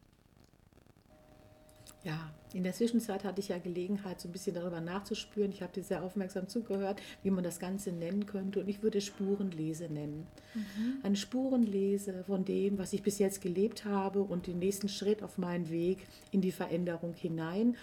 Ja, 2.07 2.31
in 2.53 2.63
der 2.63 2.71
Zwischenzeit 2.71 3.25
hatte 3.25 3.41
ich 3.41 3.49
ja 3.49 3.57
Gelegenheit, 3.57 4.21
so 4.21 4.29
ein 4.29 4.31
bisschen 4.31 4.55
darüber 4.55 4.79
nachzuspüren. 4.79 5.51
Ich 5.51 5.61
habe 5.61 5.73
dir 5.73 5.83
sehr 5.83 6.01
aufmerksam 6.01 6.47
zugehört, 6.47 7.01
wie 7.21 7.31
man 7.31 7.43
das 7.43 7.59
Ganze 7.59 7.91
nennen 7.91 8.25
könnte. 8.25 8.61
Und 8.61 8.69
ich 8.69 8.81
würde 8.81 9.01
Spurenlese 9.01 9.89
nennen. 9.89 10.25
Mhm. 10.53 10.99
Eine 11.03 11.17
Spurenlese 11.17 12.23
von 12.25 12.45
dem, 12.45 12.77
was 12.77 12.93
ich 12.93 13.03
bis 13.03 13.19
jetzt 13.19 13.41
gelebt 13.41 13.83
habe 13.83 14.21
und 14.21 14.47
den 14.47 14.59
nächsten 14.59 14.87
Schritt 14.87 15.21
auf 15.21 15.37
meinen 15.37 15.69
Weg 15.69 16.07
in 16.31 16.39
die 16.39 16.53
Veränderung 16.53 17.13
hinein. 17.13 17.75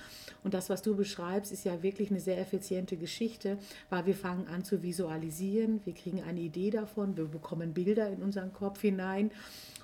Und 0.43 0.54
das, 0.54 0.71
was 0.71 0.81
du 0.81 0.97
beschreibst, 0.97 1.52
ist 1.52 1.64
ja 1.64 1.83
wirklich 1.83 2.11
eine 2.11 2.21
sehr 2.21 2.38
effiziente 2.38 2.97
Geschichte, 2.97 3.59
weil 3.90 4.07
wir 4.07 4.14
fangen 4.14 4.49
an 4.49 4.64
zu 4.64 4.83
visualisieren. 4.83 5.83
Wir 5.85 5.93
kriegen 5.93 6.23
eine 6.23 6.40
Idee 6.40 6.71
davon. 6.71 7.19
Wir 7.19 7.26
bekommen 7.26 7.75
Bilder 7.75 8.09
in 8.09 8.23
unseren 8.23 8.54
Kopf 8.54 8.81
hinein. 8.81 9.31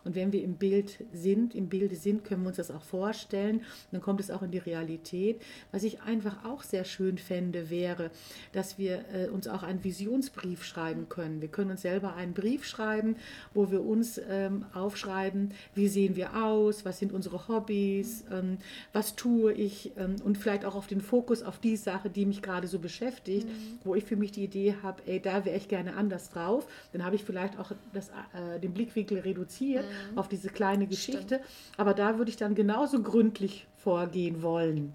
Und 0.04 0.14
wenn 0.14 0.33
wir 0.33 0.42
im 0.42 0.54
Bild 0.54 1.04
sind, 1.12 1.54
im 1.54 1.69
Bilde 1.69 1.97
sind, 1.97 2.25
können 2.25 2.42
wir 2.42 2.49
uns 2.49 2.57
das 2.57 2.71
auch 2.71 2.83
vorstellen. 2.83 3.62
Dann 3.92 4.00
kommt 4.00 4.21
es 4.21 4.30
auch 4.30 4.42
in 4.42 4.50
die 4.50 4.59
Realität. 4.59 5.40
Was 5.73 5.83
ich 5.83 6.02
einfach 6.02 6.45
auch 6.45 6.62
sehr 6.62 6.85
schön 6.85 7.19
fände, 7.19 7.71
wäre, 7.71 8.11
dass 8.52 8.78
wir 8.78 9.04
äh, 9.12 9.28
uns 9.28 9.49
auch 9.49 9.62
einen 9.62 9.85
Visionsbrief 9.85 10.64
schreiben 10.64 11.09
können. 11.09 11.40
Wir 11.40 11.49
können 11.49 11.71
uns 11.71 11.83
selber 11.83 12.14
einen 12.14 12.35
Brief 12.35 12.64
schreiben, 12.64 13.16
wo 13.54 13.71
wir 13.71 13.85
uns 13.85 14.21
ähm, 14.28 14.64
aufschreiben, 14.75 15.52
wie 15.75 15.88
sehen 15.88 16.16
wir 16.16 16.42
aus, 16.42 16.85
was 16.85 16.99
sind 16.99 17.12
unsere 17.12 17.49
Hobbys, 17.49 18.25
ähm, 18.33 18.59
was 18.92 19.16
tue 19.16 19.52
ich 19.52 19.92
ähm, 19.97 20.16
und 20.25 20.38
vielleicht 20.38 20.64
auch 20.64 20.75
auf 20.75 20.87
den 20.87 21.00
Fokus 21.00 21.42
auf 21.42 21.59
die 21.59 21.76
Sache, 21.76 22.11
die 22.11 22.26
mich 22.26 22.42
gerade 22.42 22.69
so 22.69 22.78
beschäftigt, 22.78 23.47
mhm. 23.47 23.78
wo 23.85 23.95
ich 23.95 24.04
für 24.04 24.16
mich 24.16 24.33
die 24.33 24.45
Idee 24.45 24.76
habe, 24.83 25.02
ey, 25.07 25.21
da 25.21 25.45
wäre 25.45 25.57
ich 25.57 25.69
gerne 25.69 25.97
anders 25.97 26.30
drauf. 26.30 26.66
Dann 26.92 27.04
habe 27.04 27.16
ich 27.16 27.25
vielleicht 27.25 27.59
auch 27.59 27.73
das, 27.92 28.09
äh, 28.09 28.61
den 28.61 28.73
Blickwinkel 28.73 29.21
reduziert 29.21 29.85
mhm. 29.90 30.18
auf 30.18 30.28
diese 30.28 30.49
kleine 30.49 30.87
Geschichte. 30.87 31.37
Stimmt. 31.37 31.42
Aber 31.76 31.94
da 31.94 32.18
würde 32.18 32.30
ich 32.30 32.37
dann 32.37 32.54
genauso 32.54 33.02
gründlich 33.02 33.66
vorgehen 33.76 34.42
wollen 34.42 34.92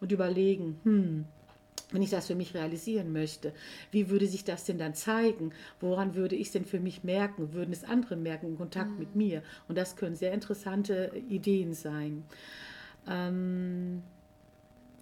und 0.00 0.12
überlegen, 0.12 0.80
hm, 0.84 1.24
wenn 1.92 2.02
ich 2.02 2.10
das 2.10 2.26
für 2.26 2.34
mich 2.34 2.54
realisieren 2.54 3.12
möchte, 3.12 3.52
wie 3.90 4.08
würde 4.08 4.26
sich 4.26 4.44
das 4.44 4.64
denn 4.64 4.78
dann 4.78 4.94
zeigen? 4.94 5.52
Woran 5.80 6.14
würde 6.14 6.36
ich 6.36 6.48
es 6.48 6.52
denn 6.52 6.64
für 6.64 6.80
mich 6.80 7.04
merken? 7.04 7.52
Würden 7.52 7.72
es 7.72 7.84
andere 7.84 8.16
merken 8.16 8.46
in 8.46 8.56
Kontakt 8.56 8.90
mhm. 8.92 8.98
mit 8.98 9.14
mir? 9.14 9.42
Und 9.68 9.76
das 9.76 9.96
können 9.96 10.14
sehr 10.14 10.32
interessante 10.32 11.12
Ideen 11.28 11.74
sein. 11.74 12.24
Ähm, 13.08 14.02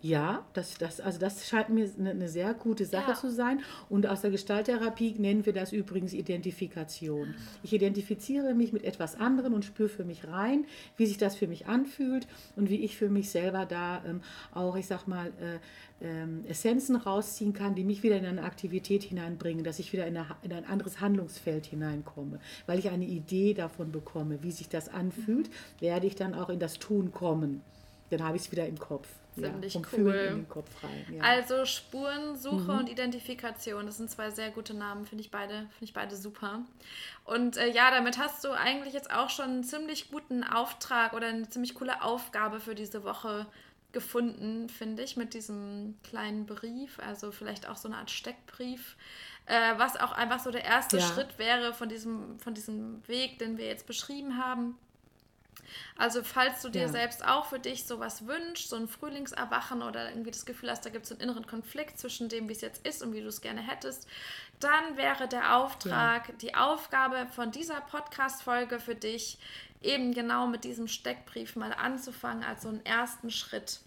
ja, 0.02 0.46
das, 0.54 0.78
das, 0.78 0.98
also 1.00 1.18
das 1.18 1.46
scheint 1.46 1.68
mir 1.68 1.90
eine, 1.98 2.10
eine 2.10 2.28
sehr 2.28 2.54
gute 2.54 2.86
Sache 2.86 3.10
ja. 3.10 3.16
zu 3.16 3.30
sein. 3.30 3.60
Und 3.90 4.06
aus 4.06 4.22
der 4.22 4.30
Gestalttherapie 4.30 5.14
nennen 5.18 5.44
wir 5.44 5.52
das 5.52 5.72
übrigens 5.72 6.14
Identifikation. 6.14 7.34
Ich 7.62 7.74
identifiziere 7.74 8.54
mich 8.54 8.72
mit 8.72 8.84
etwas 8.84 9.16
anderem 9.16 9.52
und 9.52 9.64
spüre 9.64 9.90
für 9.90 10.04
mich 10.04 10.26
rein, 10.26 10.64
wie 10.96 11.04
sich 11.04 11.18
das 11.18 11.36
für 11.36 11.46
mich 11.46 11.66
anfühlt 11.66 12.26
und 12.56 12.70
wie 12.70 12.82
ich 12.82 12.96
für 12.96 13.10
mich 13.10 13.28
selber 13.28 13.66
da 13.66 14.02
ähm, 14.06 14.22
auch, 14.54 14.74
ich 14.76 14.86
sag 14.86 15.06
mal, 15.06 15.32
äh, 15.38 15.58
äh, 16.02 16.48
Essenzen 16.48 16.96
rausziehen 16.96 17.52
kann, 17.52 17.74
die 17.74 17.84
mich 17.84 18.02
wieder 18.02 18.16
in 18.16 18.24
eine 18.24 18.44
Aktivität 18.44 19.02
hineinbringen, 19.02 19.64
dass 19.64 19.78
ich 19.78 19.92
wieder 19.92 20.06
in, 20.06 20.16
eine, 20.16 20.28
in 20.40 20.54
ein 20.54 20.64
anderes 20.64 21.02
Handlungsfeld 21.02 21.66
hineinkomme. 21.66 22.40
Weil 22.64 22.78
ich 22.78 22.88
eine 22.88 23.04
Idee 23.04 23.52
davon 23.52 23.92
bekomme, 23.92 24.42
wie 24.42 24.50
sich 24.50 24.70
das 24.70 24.88
anfühlt, 24.88 25.50
werde 25.78 26.06
ich 26.06 26.14
dann 26.14 26.32
auch 26.32 26.48
in 26.48 26.58
das 26.58 26.78
Tun 26.78 27.12
kommen. 27.12 27.60
Dann 28.08 28.24
habe 28.24 28.38
ich 28.38 28.44
es 28.44 28.50
wieder 28.50 28.66
im 28.66 28.78
Kopf 28.78 29.19
ziemlich 29.34 29.74
ja, 29.74 29.80
cool. 29.92 30.46
Rein, 30.82 31.06
ja. 31.14 31.22
Also 31.22 31.64
Spurensuche 31.64 32.72
mhm. 32.72 32.78
und 32.78 32.88
Identifikation, 32.88 33.86
das 33.86 33.96
sind 33.96 34.10
zwei 34.10 34.30
sehr 34.30 34.50
gute 34.50 34.74
Namen, 34.74 35.06
finde 35.06 35.22
ich 35.22 35.30
beide, 35.30 35.54
finde 35.54 35.84
ich 35.84 35.92
beide 35.92 36.16
super. 36.16 36.60
Und 37.24 37.56
äh, 37.56 37.70
ja, 37.70 37.90
damit 37.90 38.18
hast 38.18 38.44
du 38.44 38.50
eigentlich 38.50 38.94
jetzt 38.94 39.12
auch 39.12 39.30
schon 39.30 39.46
einen 39.46 39.64
ziemlich 39.64 40.10
guten 40.10 40.44
Auftrag 40.44 41.12
oder 41.12 41.28
eine 41.28 41.48
ziemlich 41.48 41.74
coole 41.74 42.02
Aufgabe 42.02 42.60
für 42.60 42.74
diese 42.74 43.04
Woche 43.04 43.46
gefunden, 43.92 44.68
finde 44.68 45.02
ich, 45.02 45.16
mit 45.16 45.34
diesem 45.34 45.96
kleinen 46.04 46.46
Brief, 46.46 46.98
also 47.00 47.32
vielleicht 47.32 47.68
auch 47.68 47.76
so 47.76 47.88
eine 47.88 47.96
Art 47.96 48.10
Steckbrief. 48.10 48.96
Äh, 49.46 49.78
was 49.78 49.96
auch 49.96 50.12
einfach 50.12 50.38
so 50.38 50.50
der 50.50 50.64
erste 50.64 50.98
ja. 50.98 51.06
Schritt 51.06 51.38
wäre 51.38 51.74
von 51.74 51.88
diesem, 51.88 52.38
von 52.38 52.54
diesem 52.54 53.06
Weg, 53.08 53.38
den 53.40 53.58
wir 53.58 53.66
jetzt 53.66 53.86
beschrieben 53.86 54.36
haben 54.36 54.78
also 55.96 56.22
falls 56.22 56.62
du 56.62 56.68
dir 56.68 56.82
ja. 56.82 56.88
selbst 56.88 57.24
auch 57.24 57.46
für 57.46 57.58
dich 57.58 57.84
sowas 57.84 58.26
wünschst, 58.26 58.68
so 58.68 58.76
ein 58.76 58.88
Frühlingserwachen 58.88 59.82
oder 59.82 60.08
irgendwie 60.08 60.30
das 60.30 60.46
Gefühl 60.46 60.70
hast, 60.70 60.84
da 60.84 60.90
gibt 60.90 61.04
es 61.04 61.12
einen 61.12 61.20
inneren 61.20 61.46
Konflikt 61.46 61.98
zwischen 61.98 62.28
dem, 62.28 62.48
wie 62.48 62.52
es 62.52 62.60
jetzt 62.60 62.86
ist 62.86 63.02
und 63.02 63.12
wie 63.12 63.20
du 63.20 63.28
es 63.28 63.40
gerne 63.40 63.60
hättest, 63.60 64.08
dann 64.60 64.96
wäre 64.96 65.28
der 65.28 65.56
Auftrag, 65.56 66.28
ja. 66.28 66.34
die 66.36 66.54
Aufgabe 66.54 67.26
von 67.34 67.50
dieser 67.50 67.80
Podcast-Folge 67.80 68.80
für 68.80 68.94
dich, 68.94 69.38
eben 69.82 70.12
genau 70.12 70.46
mit 70.46 70.64
diesem 70.64 70.88
Steckbrief 70.88 71.56
mal 71.56 71.72
anzufangen, 71.72 72.44
als 72.44 72.62
so 72.62 72.68
einen 72.68 72.84
ersten 72.84 73.30
Schritt. 73.30 73.80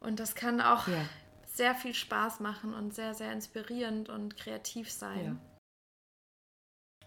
Und 0.00 0.18
das 0.18 0.34
kann 0.34 0.60
auch 0.60 0.88
ja. 0.88 1.04
sehr 1.46 1.74
viel 1.74 1.94
Spaß 1.94 2.40
machen 2.40 2.74
und 2.74 2.94
sehr, 2.94 3.14
sehr 3.14 3.32
inspirierend 3.32 4.08
und 4.08 4.36
kreativ 4.36 4.90
sein. 4.90 5.40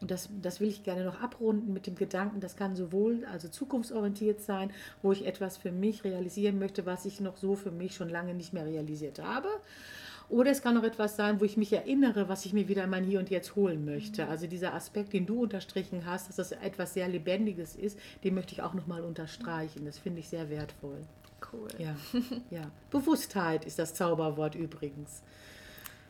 Und 0.01 0.11
das, 0.11 0.29
das 0.41 0.59
will 0.59 0.67
ich 0.67 0.83
gerne 0.83 1.05
noch 1.05 1.21
abrunden 1.21 1.73
mit 1.73 1.87
dem 1.87 1.95
Gedanken, 1.95 2.39
das 2.39 2.55
kann 2.55 2.75
sowohl 2.75 3.25
also 3.31 3.47
zukunftsorientiert 3.47 4.41
sein, 4.41 4.71
wo 5.01 5.11
ich 5.11 5.25
etwas 5.25 5.57
für 5.57 5.71
mich 5.71 6.03
realisieren 6.03 6.59
möchte, 6.59 6.85
was 6.85 7.05
ich 7.05 7.21
noch 7.21 7.37
so 7.37 7.55
für 7.55 7.71
mich 7.71 7.95
schon 7.95 8.09
lange 8.09 8.33
nicht 8.33 8.53
mehr 8.53 8.65
realisiert 8.65 9.19
habe. 9.19 9.49
Oder 10.27 10.51
es 10.51 10.61
kann 10.61 10.77
auch 10.77 10.83
etwas 10.83 11.15
sein, 11.15 11.39
wo 11.39 11.45
ich 11.45 11.55
mich 11.55 11.71
erinnere, 11.71 12.27
was 12.29 12.45
ich 12.45 12.53
mir 12.53 12.67
wieder 12.67 12.83
in 12.83 12.89
mein 12.89 13.03
Hier 13.03 13.19
und 13.19 13.29
Jetzt 13.29 13.55
holen 13.55 13.85
möchte. 13.85 14.25
Mhm. 14.25 14.31
Also 14.31 14.47
dieser 14.47 14.73
Aspekt, 14.73 15.13
den 15.13 15.25
du 15.25 15.43
unterstrichen 15.43 16.05
hast, 16.05 16.29
dass 16.29 16.35
das 16.37 16.51
etwas 16.51 16.93
sehr 16.93 17.07
Lebendiges 17.07 17.75
ist, 17.75 17.99
den 18.23 18.33
möchte 18.33 18.53
ich 18.53 18.61
auch 18.61 18.73
nochmal 18.73 19.03
unterstreichen. 19.03 19.85
Das 19.85 19.99
finde 19.99 20.21
ich 20.21 20.29
sehr 20.29 20.49
wertvoll. 20.49 21.01
Cool. 21.51 21.67
Ja, 21.77 21.95
ja. 22.49 22.71
Bewusstheit 22.89 23.65
ist 23.65 23.77
das 23.77 23.93
Zauberwort 23.93 24.55
übrigens. 24.55 25.21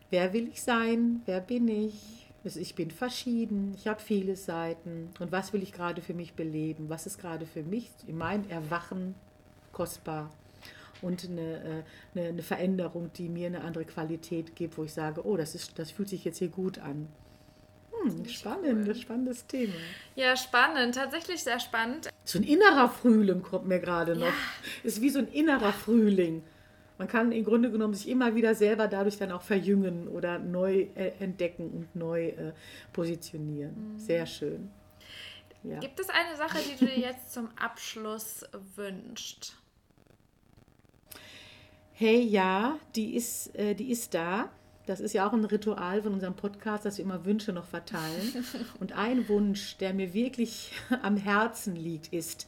Wer 0.09 0.31
will 0.33 0.47
ich 0.47 0.61
sein? 0.61 1.21
Wer 1.25 1.41
bin 1.41 1.67
ich? 1.67 2.24
Also 2.45 2.59
ich 2.59 2.75
bin 2.75 2.91
verschieden, 2.91 3.73
ich 3.75 3.87
habe 3.87 3.99
viele 3.99 4.35
Seiten. 4.35 5.09
Und 5.19 5.31
was 5.31 5.51
will 5.51 5.63
ich 5.63 5.73
gerade 5.73 6.03
für 6.03 6.13
mich 6.13 6.33
beleben? 6.33 6.89
Was 6.89 7.07
ist 7.07 7.17
gerade 7.17 7.47
für 7.47 7.63
mich 7.63 7.89
in 8.05 8.19
meinem 8.19 8.47
Erwachen 8.49 9.15
kostbar? 9.71 10.31
Und 11.01 11.25
eine, 11.25 11.41
äh, 11.41 12.19
eine, 12.19 12.29
eine, 12.29 12.43
Veränderung, 12.43 13.11
die 13.13 13.29
mir 13.29 13.47
eine 13.47 13.61
andere 13.61 13.83
Qualität 13.83 14.55
gibt, 14.55 14.77
wo 14.77 14.83
ich 14.83 14.93
sage, 14.93 15.25
oh, 15.25 15.35
das, 15.35 15.55
ist, 15.55 15.77
das 15.79 15.89
fühlt 15.89 16.07
sich 16.07 16.23
jetzt 16.23 16.37
hier 16.37 16.47
gut 16.47 16.77
an. 16.77 17.07
Hm, 17.91 18.25
spannend, 18.25 18.87
cool. 18.87 18.95
spannendes 18.95 19.45
Thema. 19.47 19.73
Ja, 20.15 20.37
spannend, 20.37 20.95
tatsächlich 20.95 21.43
sehr 21.43 21.59
spannend. 21.59 22.09
So 22.23 22.37
ein 22.39 22.43
innerer 22.43 22.89
Frühling 22.89 23.41
kommt 23.41 23.65
mir 23.65 23.79
gerade 23.79 24.15
noch. 24.15 24.27
Ja. 24.27 24.33
Ist 24.83 25.01
wie 25.01 25.09
so 25.09 25.19
ein 25.19 25.27
innerer 25.27 25.73
Frühling 25.73 26.43
man 26.97 27.07
kann 27.07 27.31
im 27.31 27.43
Grunde 27.43 27.71
genommen 27.71 27.93
sich 27.93 28.07
immer 28.07 28.35
wieder 28.35 28.55
selber 28.55 28.87
dadurch 28.87 29.17
dann 29.17 29.31
auch 29.31 29.41
verjüngen 29.41 30.07
oder 30.07 30.39
neu 30.39 30.87
äh, 30.95 31.11
entdecken 31.19 31.69
und 31.71 31.95
neu 31.95 32.27
äh, 32.27 32.53
positionieren. 32.93 33.93
Mhm. 33.93 33.99
Sehr 33.99 34.25
schön. 34.25 34.69
Ja. 35.63 35.79
Gibt 35.79 35.99
es 35.99 36.09
eine 36.09 36.35
Sache, 36.37 36.59
die 36.59 36.77
du 36.77 36.85
dir 36.85 36.99
jetzt 36.99 37.33
zum 37.33 37.49
Abschluss 37.57 38.45
wünschst? 38.75 39.57
Hey, 41.91 42.21
ja, 42.21 42.77
die 42.95 43.15
ist, 43.15 43.55
äh, 43.55 43.73
die 43.73 43.91
ist 43.91 44.13
da. 44.13 44.49
Das 44.85 44.99
ist 44.99 45.13
ja 45.13 45.27
auch 45.27 45.33
ein 45.33 45.45
Ritual 45.45 46.03
von 46.03 46.13
unserem 46.13 46.35
Podcast, 46.35 46.85
dass 46.85 46.97
wir 46.97 47.05
immer 47.05 47.25
Wünsche 47.25 47.51
noch 47.51 47.65
verteilen. 47.65 48.45
Und 48.79 48.93
ein 48.93 49.27
Wunsch, 49.27 49.77
der 49.77 49.93
mir 49.93 50.13
wirklich 50.13 50.71
am 51.01 51.17
Herzen 51.17 51.75
liegt, 51.75 52.13
ist, 52.13 52.47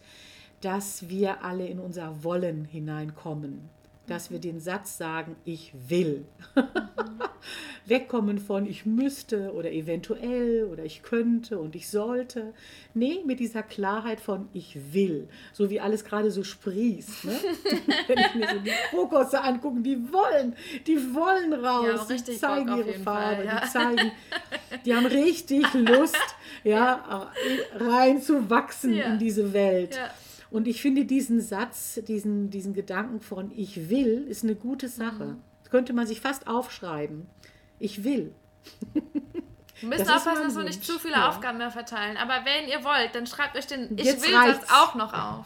dass 0.62 1.10
wir 1.10 1.44
alle 1.44 1.68
in 1.68 1.80
unser 1.80 2.24
Wollen 2.24 2.66
hineinkommen 2.66 3.70
dass 4.08 4.32
wir 4.32 4.40
den 4.40 4.60
Satz 4.60 4.98
sagen, 4.98 5.36
ich 5.46 5.74
will. 5.88 6.26
Wegkommen 7.86 8.40
von 8.40 8.66
ich 8.66 8.86
müsste 8.86 9.54
oder 9.54 9.72
eventuell 9.72 10.66
oder 10.72 10.84
ich 10.84 11.04
könnte 11.04 11.60
und 11.60 11.76
ich 11.76 11.90
sollte. 11.90 12.54
Nee, 12.94 13.22
mit 13.26 13.40
dieser 13.40 13.64
Klarheit 13.64 14.20
von 14.20 14.50
ich 14.54 14.94
will. 14.94 15.30
So 15.54 15.70
wie 15.70 15.80
alles 15.80 16.04
gerade 16.04 16.32
so 16.32 16.44
sprießt. 16.44 17.26
Ne? 17.26 17.32
Wenn 18.08 18.18
ich 18.18 18.36
mir 18.36 18.48
so 18.50 18.60
die 18.60 18.72
Krokusse 18.90 19.42
angucke, 19.42 19.82
die 19.82 19.98
wollen, 20.12 20.56
die 20.86 20.98
wollen 21.14 21.54
raus. 21.54 22.08
Ja, 22.10 22.16
die 22.16 22.38
zeigen 22.38 22.78
ihre 22.78 22.94
Farbe, 23.00 23.36
Fall, 23.38 23.46
ja. 23.46 23.62
die 23.62 23.70
zeigen, 23.70 24.12
die 24.86 24.94
haben 24.94 25.06
richtig 25.06 25.74
Lust, 25.74 26.18
ja, 26.64 27.32
reinzuwachsen 27.76 28.94
ja. 28.96 29.06
in 29.06 29.20
diese 29.20 29.54
Welt. 29.54 29.96
Ja. 29.96 30.10
Und 30.50 30.68
ich 30.68 30.82
finde 30.82 31.06
diesen 31.06 31.42
Satz, 31.42 32.00
diesen, 32.08 32.50
diesen 32.50 32.74
Gedanken 32.74 33.20
von 33.20 33.52
ich 33.56 33.90
will, 33.90 34.26
ist 34.28 34.44
eine 34.44 34.56
gute 34.56 34.88
Sache. 34.88 35.26
Mhm. 35.26 35.42
Das 35.64 35.72
könnte 35.72 35.94
man 35.94 36.08
sich 36.08 36.22
fast 36.22 36.48
aufschreiben. 36.48 37.28
Ich 37.80 38.04
will. 38.04 38.34
Wir 39.80 39.90
müssen 39.90 40.10
aufpassen, 40.10 40.44
dass 40.44 40.56
wir 40.56 40.64
nicht 40.64 40.84
zu 40.84 40.98
viele 40.98 41.14
ja. 41.14 41.30
Aufgaben 41.30 41.60
mehr 41.60 41.70
verteilen. 41.70 42.18
Aber 42.18 42.46
wenn 42.46 42.68
ihr 42.68 42.84
wollt, 42.84 43.14
dann 43.14 43.28
schreibt 43.28 43.56
euch 43.56 43.68
den 43.68 43.96
Ich 43.98 44.06
Jetzt 44.06 44.26
will 44.26 44.36
reicht's. 44.36 44.62
das 44.62 44.72
auch 44.72 44.96
noch 44.96 45.14
auf. 45.14 45.46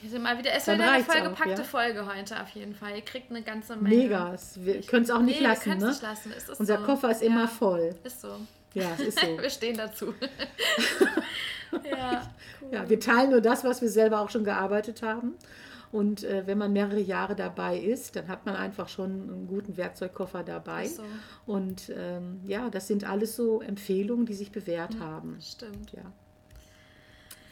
Hier 0.00 0.10
sind 0.10 0.22
mal 0.22 0.38
wieder, 0.38 0.52
es 0.52 0.66
wird 0.66 0.80
eine 0.80 1.04
vollgepackte 1.04 1.62
ja? 1.62 1.64
Folge 1.64 2.06
heute 2.06 2.40
auf 2.40 2.48
jeden 2.50 2.74
Fall. 2.74 2.96
Ihr 2.96 3.02
kriegt 3.02 3.30
eine 3.30 3.42
ganze 3.42 3.76
Menge. 3.76 3.96
Mega, 3.96 4.34
wir 4.56 4.80
können 4.82 5.04
es 5.04 5.10
auch 5.10 5.20
nicht 5.20 5.40
nee, 5.40 5.46
lassen. 5.46 5.78
Ne? 5.78 5.88
Nicht 5.88 6.02
lassen. 6.02 6.32
Unser 6.58 6.78
so. 6.78 6.84
Koffer 6.84 7.10
ist 7.10 7.22
ja. 7.22 7.26
immer 7.28 7.48
voll. 7.48 7.94
Ist 8.04 8.20
so. 8.20 8.38
Ja, 8.76 8.92
es 8.98 9.00
ist 9.00 9.20
so. 9.20 9.26
wir 9.40 9.50
stehen 9.50 9.76
dazu. 9.76 10.14
ja, 11.90 12.30
cool. 12.60 12.68
ja, 12.72 12.88
wir 12.88 13.00
teilen 13.00 13.30
nur 13.30 13.40
das, 13.40 13.64
was 13.64 13.80
wir 13.80 13.88
selber 13.88 14.20
auch 14.20 14.30
schon 14.30 14.44
gearbeitet 14.44 15.02
haben. 15.02 15.34
Und 15.92 16.24
äh, 16.24 16.46
wenn 16.46 16.58
man 16.58 16.72
mehrere 16.72 17.00
Jahre 17.00 17.34
dabei 17.34 17.78
ist, 17.78 18.16
dann 18.16 18.28
hat 18.28 18.44
man 18.44 18.54
einfach 18.54 18.88
schon 18.88 19.10
einen 19.10 19.46
guten 19.46 19.76
Werkzeugkoffer 19.78 20.42
dabei. 20.42 20.88
So. 20.88 21.02
Und 21.46 21.90
ähm, 21.96 22.40
ja, 22.44 22.68
das 22.68 22.86
sind 22.86 23.08
alles 23.08 23.34
so 23.34 23.62
Empfehlungen, 23.62 24.26
die 24.26 24.34
sich 24.34 24.52
bewährt 24.52 24.96
mhm, 24.96 25.00
haben. 25.00 25.38
Stimmt. 25.40 25.92
Ja. 25.92 26.12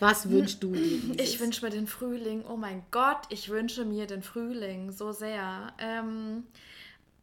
Was 0.00 0.28
wünschst 0.28 0.62
du 0.62 0.72
dir? 0.72 1.18
Ich 1.18 1.40
wünsche 1.40 1.64
mir 1.64 1.70
den 1.70 1.86
Frühling. 1.86 2.44
Oh 2.46 2.56
mein 2.56 2.82
Gott, 2.90 3.22
ich 3.30 3.48
wünsche 3.48 3.86
mir 3.86 4.06
den 4.06 4.22
Frühling 4.22 4.92
so 4.92 5.12
sehr. 5.12 5.72
Ähm, 5.78 6.44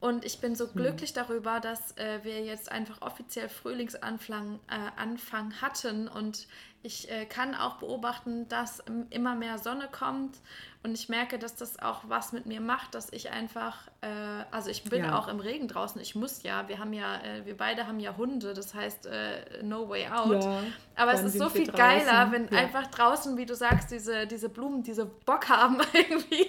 und 0.01 0.25
ich 0.25 0.39
bin 0.39 0.55
so 0.55 0.65
hm. 0.65 0.73
glücklich 0.73 1.13
darüber, 1.13 1.59
dass 1.59 1.95
äh, 1.95 2.23
wir 2.23 2.43
jetzt 2.43 2.71
einfach 2.71 3.03
offiziell 3.03 3.49
Frühlingsanfang 3.49 4.59
äh, 4.67 4.99
Anfang 4.99 5.53
hatten. 5.61 6.07
Und 6.07 6.47
ich 6.81 7.11
äh, 7.11 7.25
kann 7.25 7.53
auch 7.53 7.75
beobachten, 7.75 8.49
dass 8.49 8.83
immer 9.11 9.35
mehr 9.35 9.59
Sonne 9.59 9.87
kommt. 9.91 10.39
Und 10.81 10.95
ich 10.95 11.07
merke, 11.07 11.37
dass 11.37 11.55
das 11.55 11.77
auch 11.77 12.01
was 12.07 12.31
mit 12.31 12.47
mir 12.47 12.61
macht, 12.61 12.95
dass 12.95 13.13
ich 13.13 13.29
einfach, 13.29 13.77
äh, 14.01 14.07
also 14.49 14.71
ich 14.71 14.83
bin 14.85 15.03
ja. 15.03 15.19
auch 15.19 15.27
im 15.27 15.39
Regen 15.39 15.67
draußen. 15.67 16.01
Ich 16.01 16.15
muss 16.15 16.41
ja, 16.41 16.67
wir 16.67 16.79
haben 16.79 16.93
ja, 16.93 17.17
äh, 17.17 17.45
wir 17.45 17.55
beide 17.55 17.85
haben 17.85 17.99
ja 17.99 18.17
Hunde, 18.17 18.55
das 18.55 18.73
heißt 18.73 19.05
äh, 19.05 19.61
no 19.61 19.87
way 19.87 20.07
out. 20.07 20.43
Ja, 20.43 20.63
Aber 20.95 21.13
es 21.13 21.21
ist 21.21 21.37
so 21.37 21.47
viel 21.47 21.71
geiler, 21.71 22.31
wenn 22.31 22.47
ja. 22.47 22.57
einfach 22.57 22.87
draußen, 22.87 23.37
wie 23.37 23.45
du 23.45 23.55
sagst, 23.55 23.91
diese, 23.91 24.25
diese 24.25 24.49
Blumen, 24.49 24.81
diese 24.81 25.05
Bock 25.05 25.47
haben 25.47 25.77
irgendwie 25.93 26.47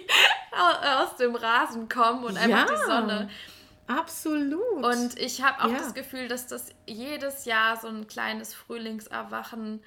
aus 0.53 1.17
dem 1.17 1.35
Rasen 1.35 1.89
kommen 1.89 2.25
und 2.25 2.37
einfach 2.37 2.67
die 2.67 2.85
Sonne. 2.85 3.31
Absolut. 3.87 4.85
Und 4.85 5.19
ich 5.19 5.43
habe 5.43 5.65
auch 5.65 5.77
das 5.77 5.95
Gefühl, 5.95 6.29
dass 6.29 6.47
das 6.47 6.69
jedes 6.87 7.45
Jahr 7.45 7.77
so 7.77 7.89
ein 7.89 8.07
kleines 8.07 8.55
Frühlingserwachen 8.55 9.83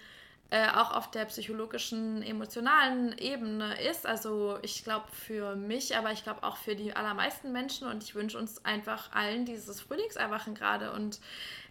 äh, 0.52 0.70
auch 0.70 0.94
auf 0.94 1.10
der 1.10 1.26
psychologischen, 1.26 2.22
emotionalen 2.22 3.18
Ebene 3.18 3.82
ist. 3.82 4.06
Also 4.06 4.60
ich 4.62 4.84
glaube 4.84 5.08
für 5.12 5.56
mich, 5.56 5.98
aber 5.98 6.12
ich 6.12 6.24
glaube 6.24 6.44
auch 6.44 6.58
für 6.58 6.76
die 6.76 6.96
allermeisten 6.96 7.52
Menschen 7.52 7.88
und 7.88 8.04
ich 8.04 8.14
wünsche 8.14 8.38
uns 8.38 8.64
einfach 8.64 9.12
allen 9.12 9.46
dieses 9.46 9.82
Frühlingserwachen 9.82 10.54
gerade 10.54 10.92
und, 10.92 11.20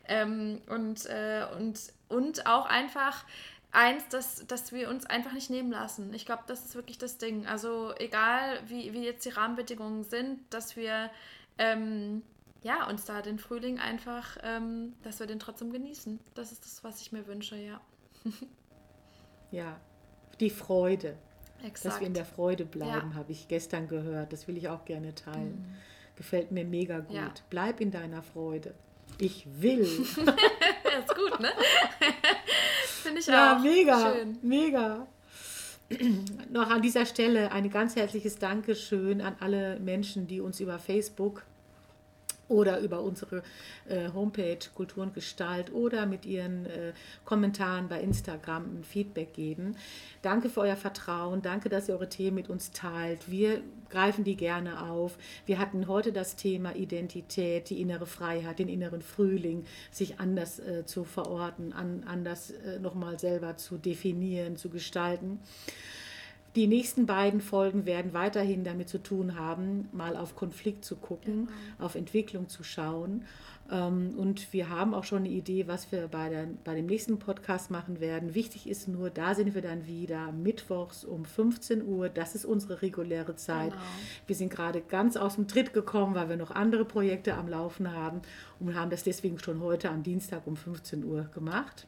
ähm, 0.09 0.61
und, 0.67 1.07
äh, 1.07 1.47
und, 1.57 1.79
und 2.09 2.47
auch 2.47 2.67
einfach 2.67 3.25
eins, 3.75 4.09
dass, 4.09 4.47
dass 4.47 4.73
wir 4.73 4.89
uns 4.89 5.07
einfach 5.07 5.33
nicht 5.33 5.51
nehmen 5.51 5.71
lassen. 5.71 6.15
Ich 6.15 6.27
glaube, 6.27 6.45
das 6.47 6.65
ist 6.65 6.75
wirklich 6.75 6.99
das 6.99 7.19
Ding. 7.19 7.47
Also 7.47 7.93
egal, 7.99 8.61
wie, 8.67 8.93
wie 8.93 9.05
jetzt 9.05 9.25
die 9.25 9.31
Rahmenbedingungen 9.31 10.05
sind, 10.05 10.41
dass 10.51 10.77
wir 10.77 11.11
ähm, 11.59 12.23
ja, 12.63 12.89
uns 12.89 13.05
da 13.05 13.21
den 13.21 13.39
Frühling 13.39 13.79
einfach, 13.79 14.39
ähm, 14.43 14.95
dass 15.03 15.21
wir 15.21 15.27
den 15.27 15.39
trotzdem 15.39 15.71
genießen. 15.71 16.19
Das 16.35 16.53
ist 16.53 16.65
das, 16.65 16.83
was 16.83 17.01
ich 17.01 17.13
mir 17.13 17.27
wünsche, 17.27 17.57
ja. 17.57 17.81
Ja, 19.51 19.79
die 20.41 20.51
Freude. 20.51 21.17
Exakt. 21.63 21.85
Dass 21.85 22.01
wir 22.01 22.09
in 22.09 22.15
der 22.15 22.25
Freude 22.25 22.65
bleiben, 22.65 23.11
ja. 23.13 23.15
habe 23.15 23.31
ich 23.31 23.47
gestern 23.47 23.87
gehört. 23.87 24.33
Das 24.33 24.49
will 24.49 24.57
ich 24.57 24.69
auch 24.69 24.85
gerne 24.85 25.15
teilen. 25.15 25.61
Mhm. 25.61 25.77
Gefällt 26.17 26.51
mir 26.51 26.65
mega 26.65 26.99
gut. 26.99 27.15
Ja. 27.15 27.33
Bleib 27.51 27.81
in 27.81 27.93
deiner 27.93 28.23
Freude. 28.23 28.75
Ich 29.19 29.47
will. 29.61 29.83
das 29.85 31.05
ist 31.05 31.15
gut, 31.15 31.39
ne? 31.39 31.53
Finde 33.05 33.21
ich 33.21 33.27
ja, 33.27 33.57
auch. 33.57 33.63
mega. 33.63 34.15
Schön. 34.15 34.39
Mega. 34.43 35.07
Noch 36.51 36.71
an 36.71 36.81
dieser 36.81 37.05
Stelle 37.05 37.53
ein 37.53 37.69
ganz 37.71 37.97
herzliches 37.97 38.39
Dankeschön 38.39 39.21
an 39.21 39.37
alle 39.41 39.79
Menschen, 39.81 40.27
die 40.27 40.41
uns 40.41 40.59
über 40.61 40.79
Facebook 40.79 41.43
oder 42.49 42.81
über 42.81 43.03
unsere 43.03 43.43
äh, 43.89 44.09
Homepage 44.13 44.59
Kultur 44.75 45.03
und 45.03 45.15
Gestalt 45.15 45.73
oder 45.73 46.07
mit 46.07 46.27
Ihren 46.27 46.67
äh, 46.67 46.93
Kommentaren 47.25 47.89
bei 47.89 48.01
Instagram 48.01 48.65
ein 48.79 48.85
Feedback 48.85 49.35
geben. 49.35 49.77
Danke 50.23 50.49
für 50.49 50.61
euer 50.61 50.77
Vertrauen, 50.77 51.43
danke, 51.43 51.69
dass 51.69 51.89
ihr 51.89 51.95
eure 51.95 52.09
Themen 52.09 52.37
mit 52.37 52.51
uns 52.51 52.71
teilt. 52.71 53.31
Wir 53.31 53.63
greifen 53.91 54.25
die 54.25 54.37
gerne 54.37 54.91
auf. 54.91 55.17
Wir 55.47 55.59
hatten 55.59 55.87
heute 55.87 56.13
das 56.13 56.37
Thema 56.37 56.75
Identität, 56.75 57.71
die 57.71 57.81
innere 57.81 58.07
Freiheit, 58.07 58.59
den 58.59 58.69
inneren 58.69 59.03
Frühling, 59.03 59.65
sich 59.91 60.19
anders 60.19 60.59
äh, 60.59 60.85
zu 60.85 61.05
verorten, 61.05 61.73
an, 61.73 62.05
anders 62.07 62.51
äh, 62.51 62.79
nochmal 62.81 63.19
selber 63.19 63.57
zu 63.57 63.79
definieren, 63.79 64.57
zu 64.57 64.69
gestalten. 64.69 65.41
Die 66.57 66.69
nächsten 66.69 67.07
beiden 67.07 67.41
Folgen 67.41 67.85
werden 67.85 68.13
weiterhin 68.13 68.63
damit 68.63 68.89
zu 68.89 69.03
tun 69.03 69.37
haben, 69.37 69.89
mal 69.93 70.17
auf 70.17 70.37
Konflikt 70.37 70.85
zu 70.85 70.95
gucken, 70.95 71.47
genau. 71.47 71.85
auf 71.85 71.97
Entwicklung 71.97 72.49
zu 72.49 72.63
schauen. 72.63 73.25
Ähm, 73.71 74.15
und 74.17 74.53
wir 74.53 74.69
haben 74.69 74.95
auch 74.95 75.03
schon 75.05 75.21
eine 75.21 75.31
Idee, 75.31 75.67
was 75.67 75.91
wir 75.91 76.07
bei, 76.07 76.29
der, 76.29 76.47
bei 76.63 76.75
dem 76.75 76.87
nächsten 76.87 77.19
Podcast 77.19 77.73
machen 77.73 77.99
werden. 77.99 78.35
Wichtig 78.35 78.69
ist 78.69 78.87
nur, 78.87 79.11
da 79.11 79.35
sind 79.35 79.55
wir 79.55 79.63
dann 79.63 79.87
wieder 79.87 80.31
mittwochs 80.31 81.05
um 81.05 81.25
15 81.25 81.85
Uhr. 81.85 82.09
Das 82.09 82.37
ist 82.37 82.45
unsere 82.45 82.83
reguläre 82.83 83.35
Zeit. 83.35 83.71
Genau. 83.71 83.83
Wir 84.27 84.37
sind 84.37 84.51
gerade 84.51 84.81
ganz 84.81 85.17
aus 85.17 85.35
dem 85.35 85.49
Tritt 85.49 85.73
gekommen, 85.73 86.15
weil 86.15 86.29
wir 86.29 86.37
noch 86.37 86.51
andere 86.53 86.85
Projekte 86.85 87.35
am 87.35 87.49
Laufen 87.49 87.93
haben 87.93 88.21
und 88.61 88.75
haben 88.75 88.91
das 88.91 89.03
deswegen 89.03 89.41
schon 89.41 89.61
heute 89.61 89.91
am 89.91 90.03
Dienstag 90.03 90.47
um 90.47 90.57
15 90.57 91.05
Uhr 91.05 91.25
gemacht. 91.35 91.87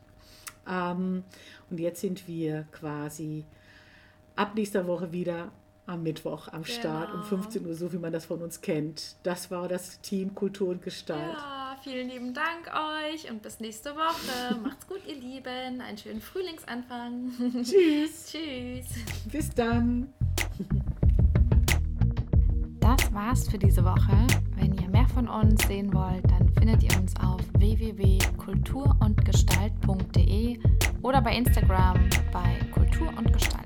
Ähm, 0.68 1.22
und 1.70 1.78
jetzt 1.78 2.00
sind 2.00 2.26
wir 2.26 2.66
quasi 2.72 3.44
ab 4.36 4.54
nächster 4.54 4.86
Woche 4.86 5.12
wieder 5.12 5.50
am 5.86 6.02
Mittwoch 6.02 6.48
am 6.48 6.64
Start 6.64 7.10
genau. 7.10 7.22
um 7.22 7.28
15 7.28 7.66
Uhr, 7.66 7.74
so 7.74 7.92
wie 7.92 7.98
man 7.98 8.12
das 8.12 8.24
von 8.26 8.42
uns 8.42 8.60
kennt. 8.60 9.16
Das 9.22 9.50
war 9.50 9.68
das 9.68 10.00
Team 10.00 10.34
Kultur 10.34 10.68
und 10.68 10.82
Gestalt. 10.82 11.36
Ja, 11.36 11.76
vielen 11.82 12.08
lieben 12.08 12.34
Dank 12.34 12.70
euch 12.74 13.30
und 13.30 13.42
bis 13.42 13.60
nächste 13.60 13.94
Woche. 13.94 14.56
Macht's 14.62 14.86
gut, 14.86 15.00
ihr 15.06 15.16
Lieben. 15.16 15.80
Einen 15.80 15.96
schönen 15.96 16.20
Frühlingsanfang. 16.20 17.32
Tschüss. 17.62 18.26
Tschüss. 18.32 18.88
Bis 19.30 19.48
dann. 19.50 20.12
Das 22.80 23.12
war's 23.12 23.48
für 23.48 23.58
diese 23.58 23.84
Woche. 23.84 24.26
Wenn 24.56 24.76
ihr 24.78 24.88
mehr 24.88 25.06
von 25.08 25.28
uns 25.28 25.64
sehen 25.66 25.92
wollt, 25.92 26.24
dann 26.30 26.48
findet 26.54 26.82
ihr 26.82 26.98
uns 26.98 27.14
auf 27.20 27.40
www.kulturundgestalt.de 27.58 30.58
oder 31.02 31.20
bei 31.22 31.36
Instagram 31.36 32.08
bei 32.32 32.58
Kultur 32.72 33.08
und 33.16 33.32
Gestalt. 33.32 33.65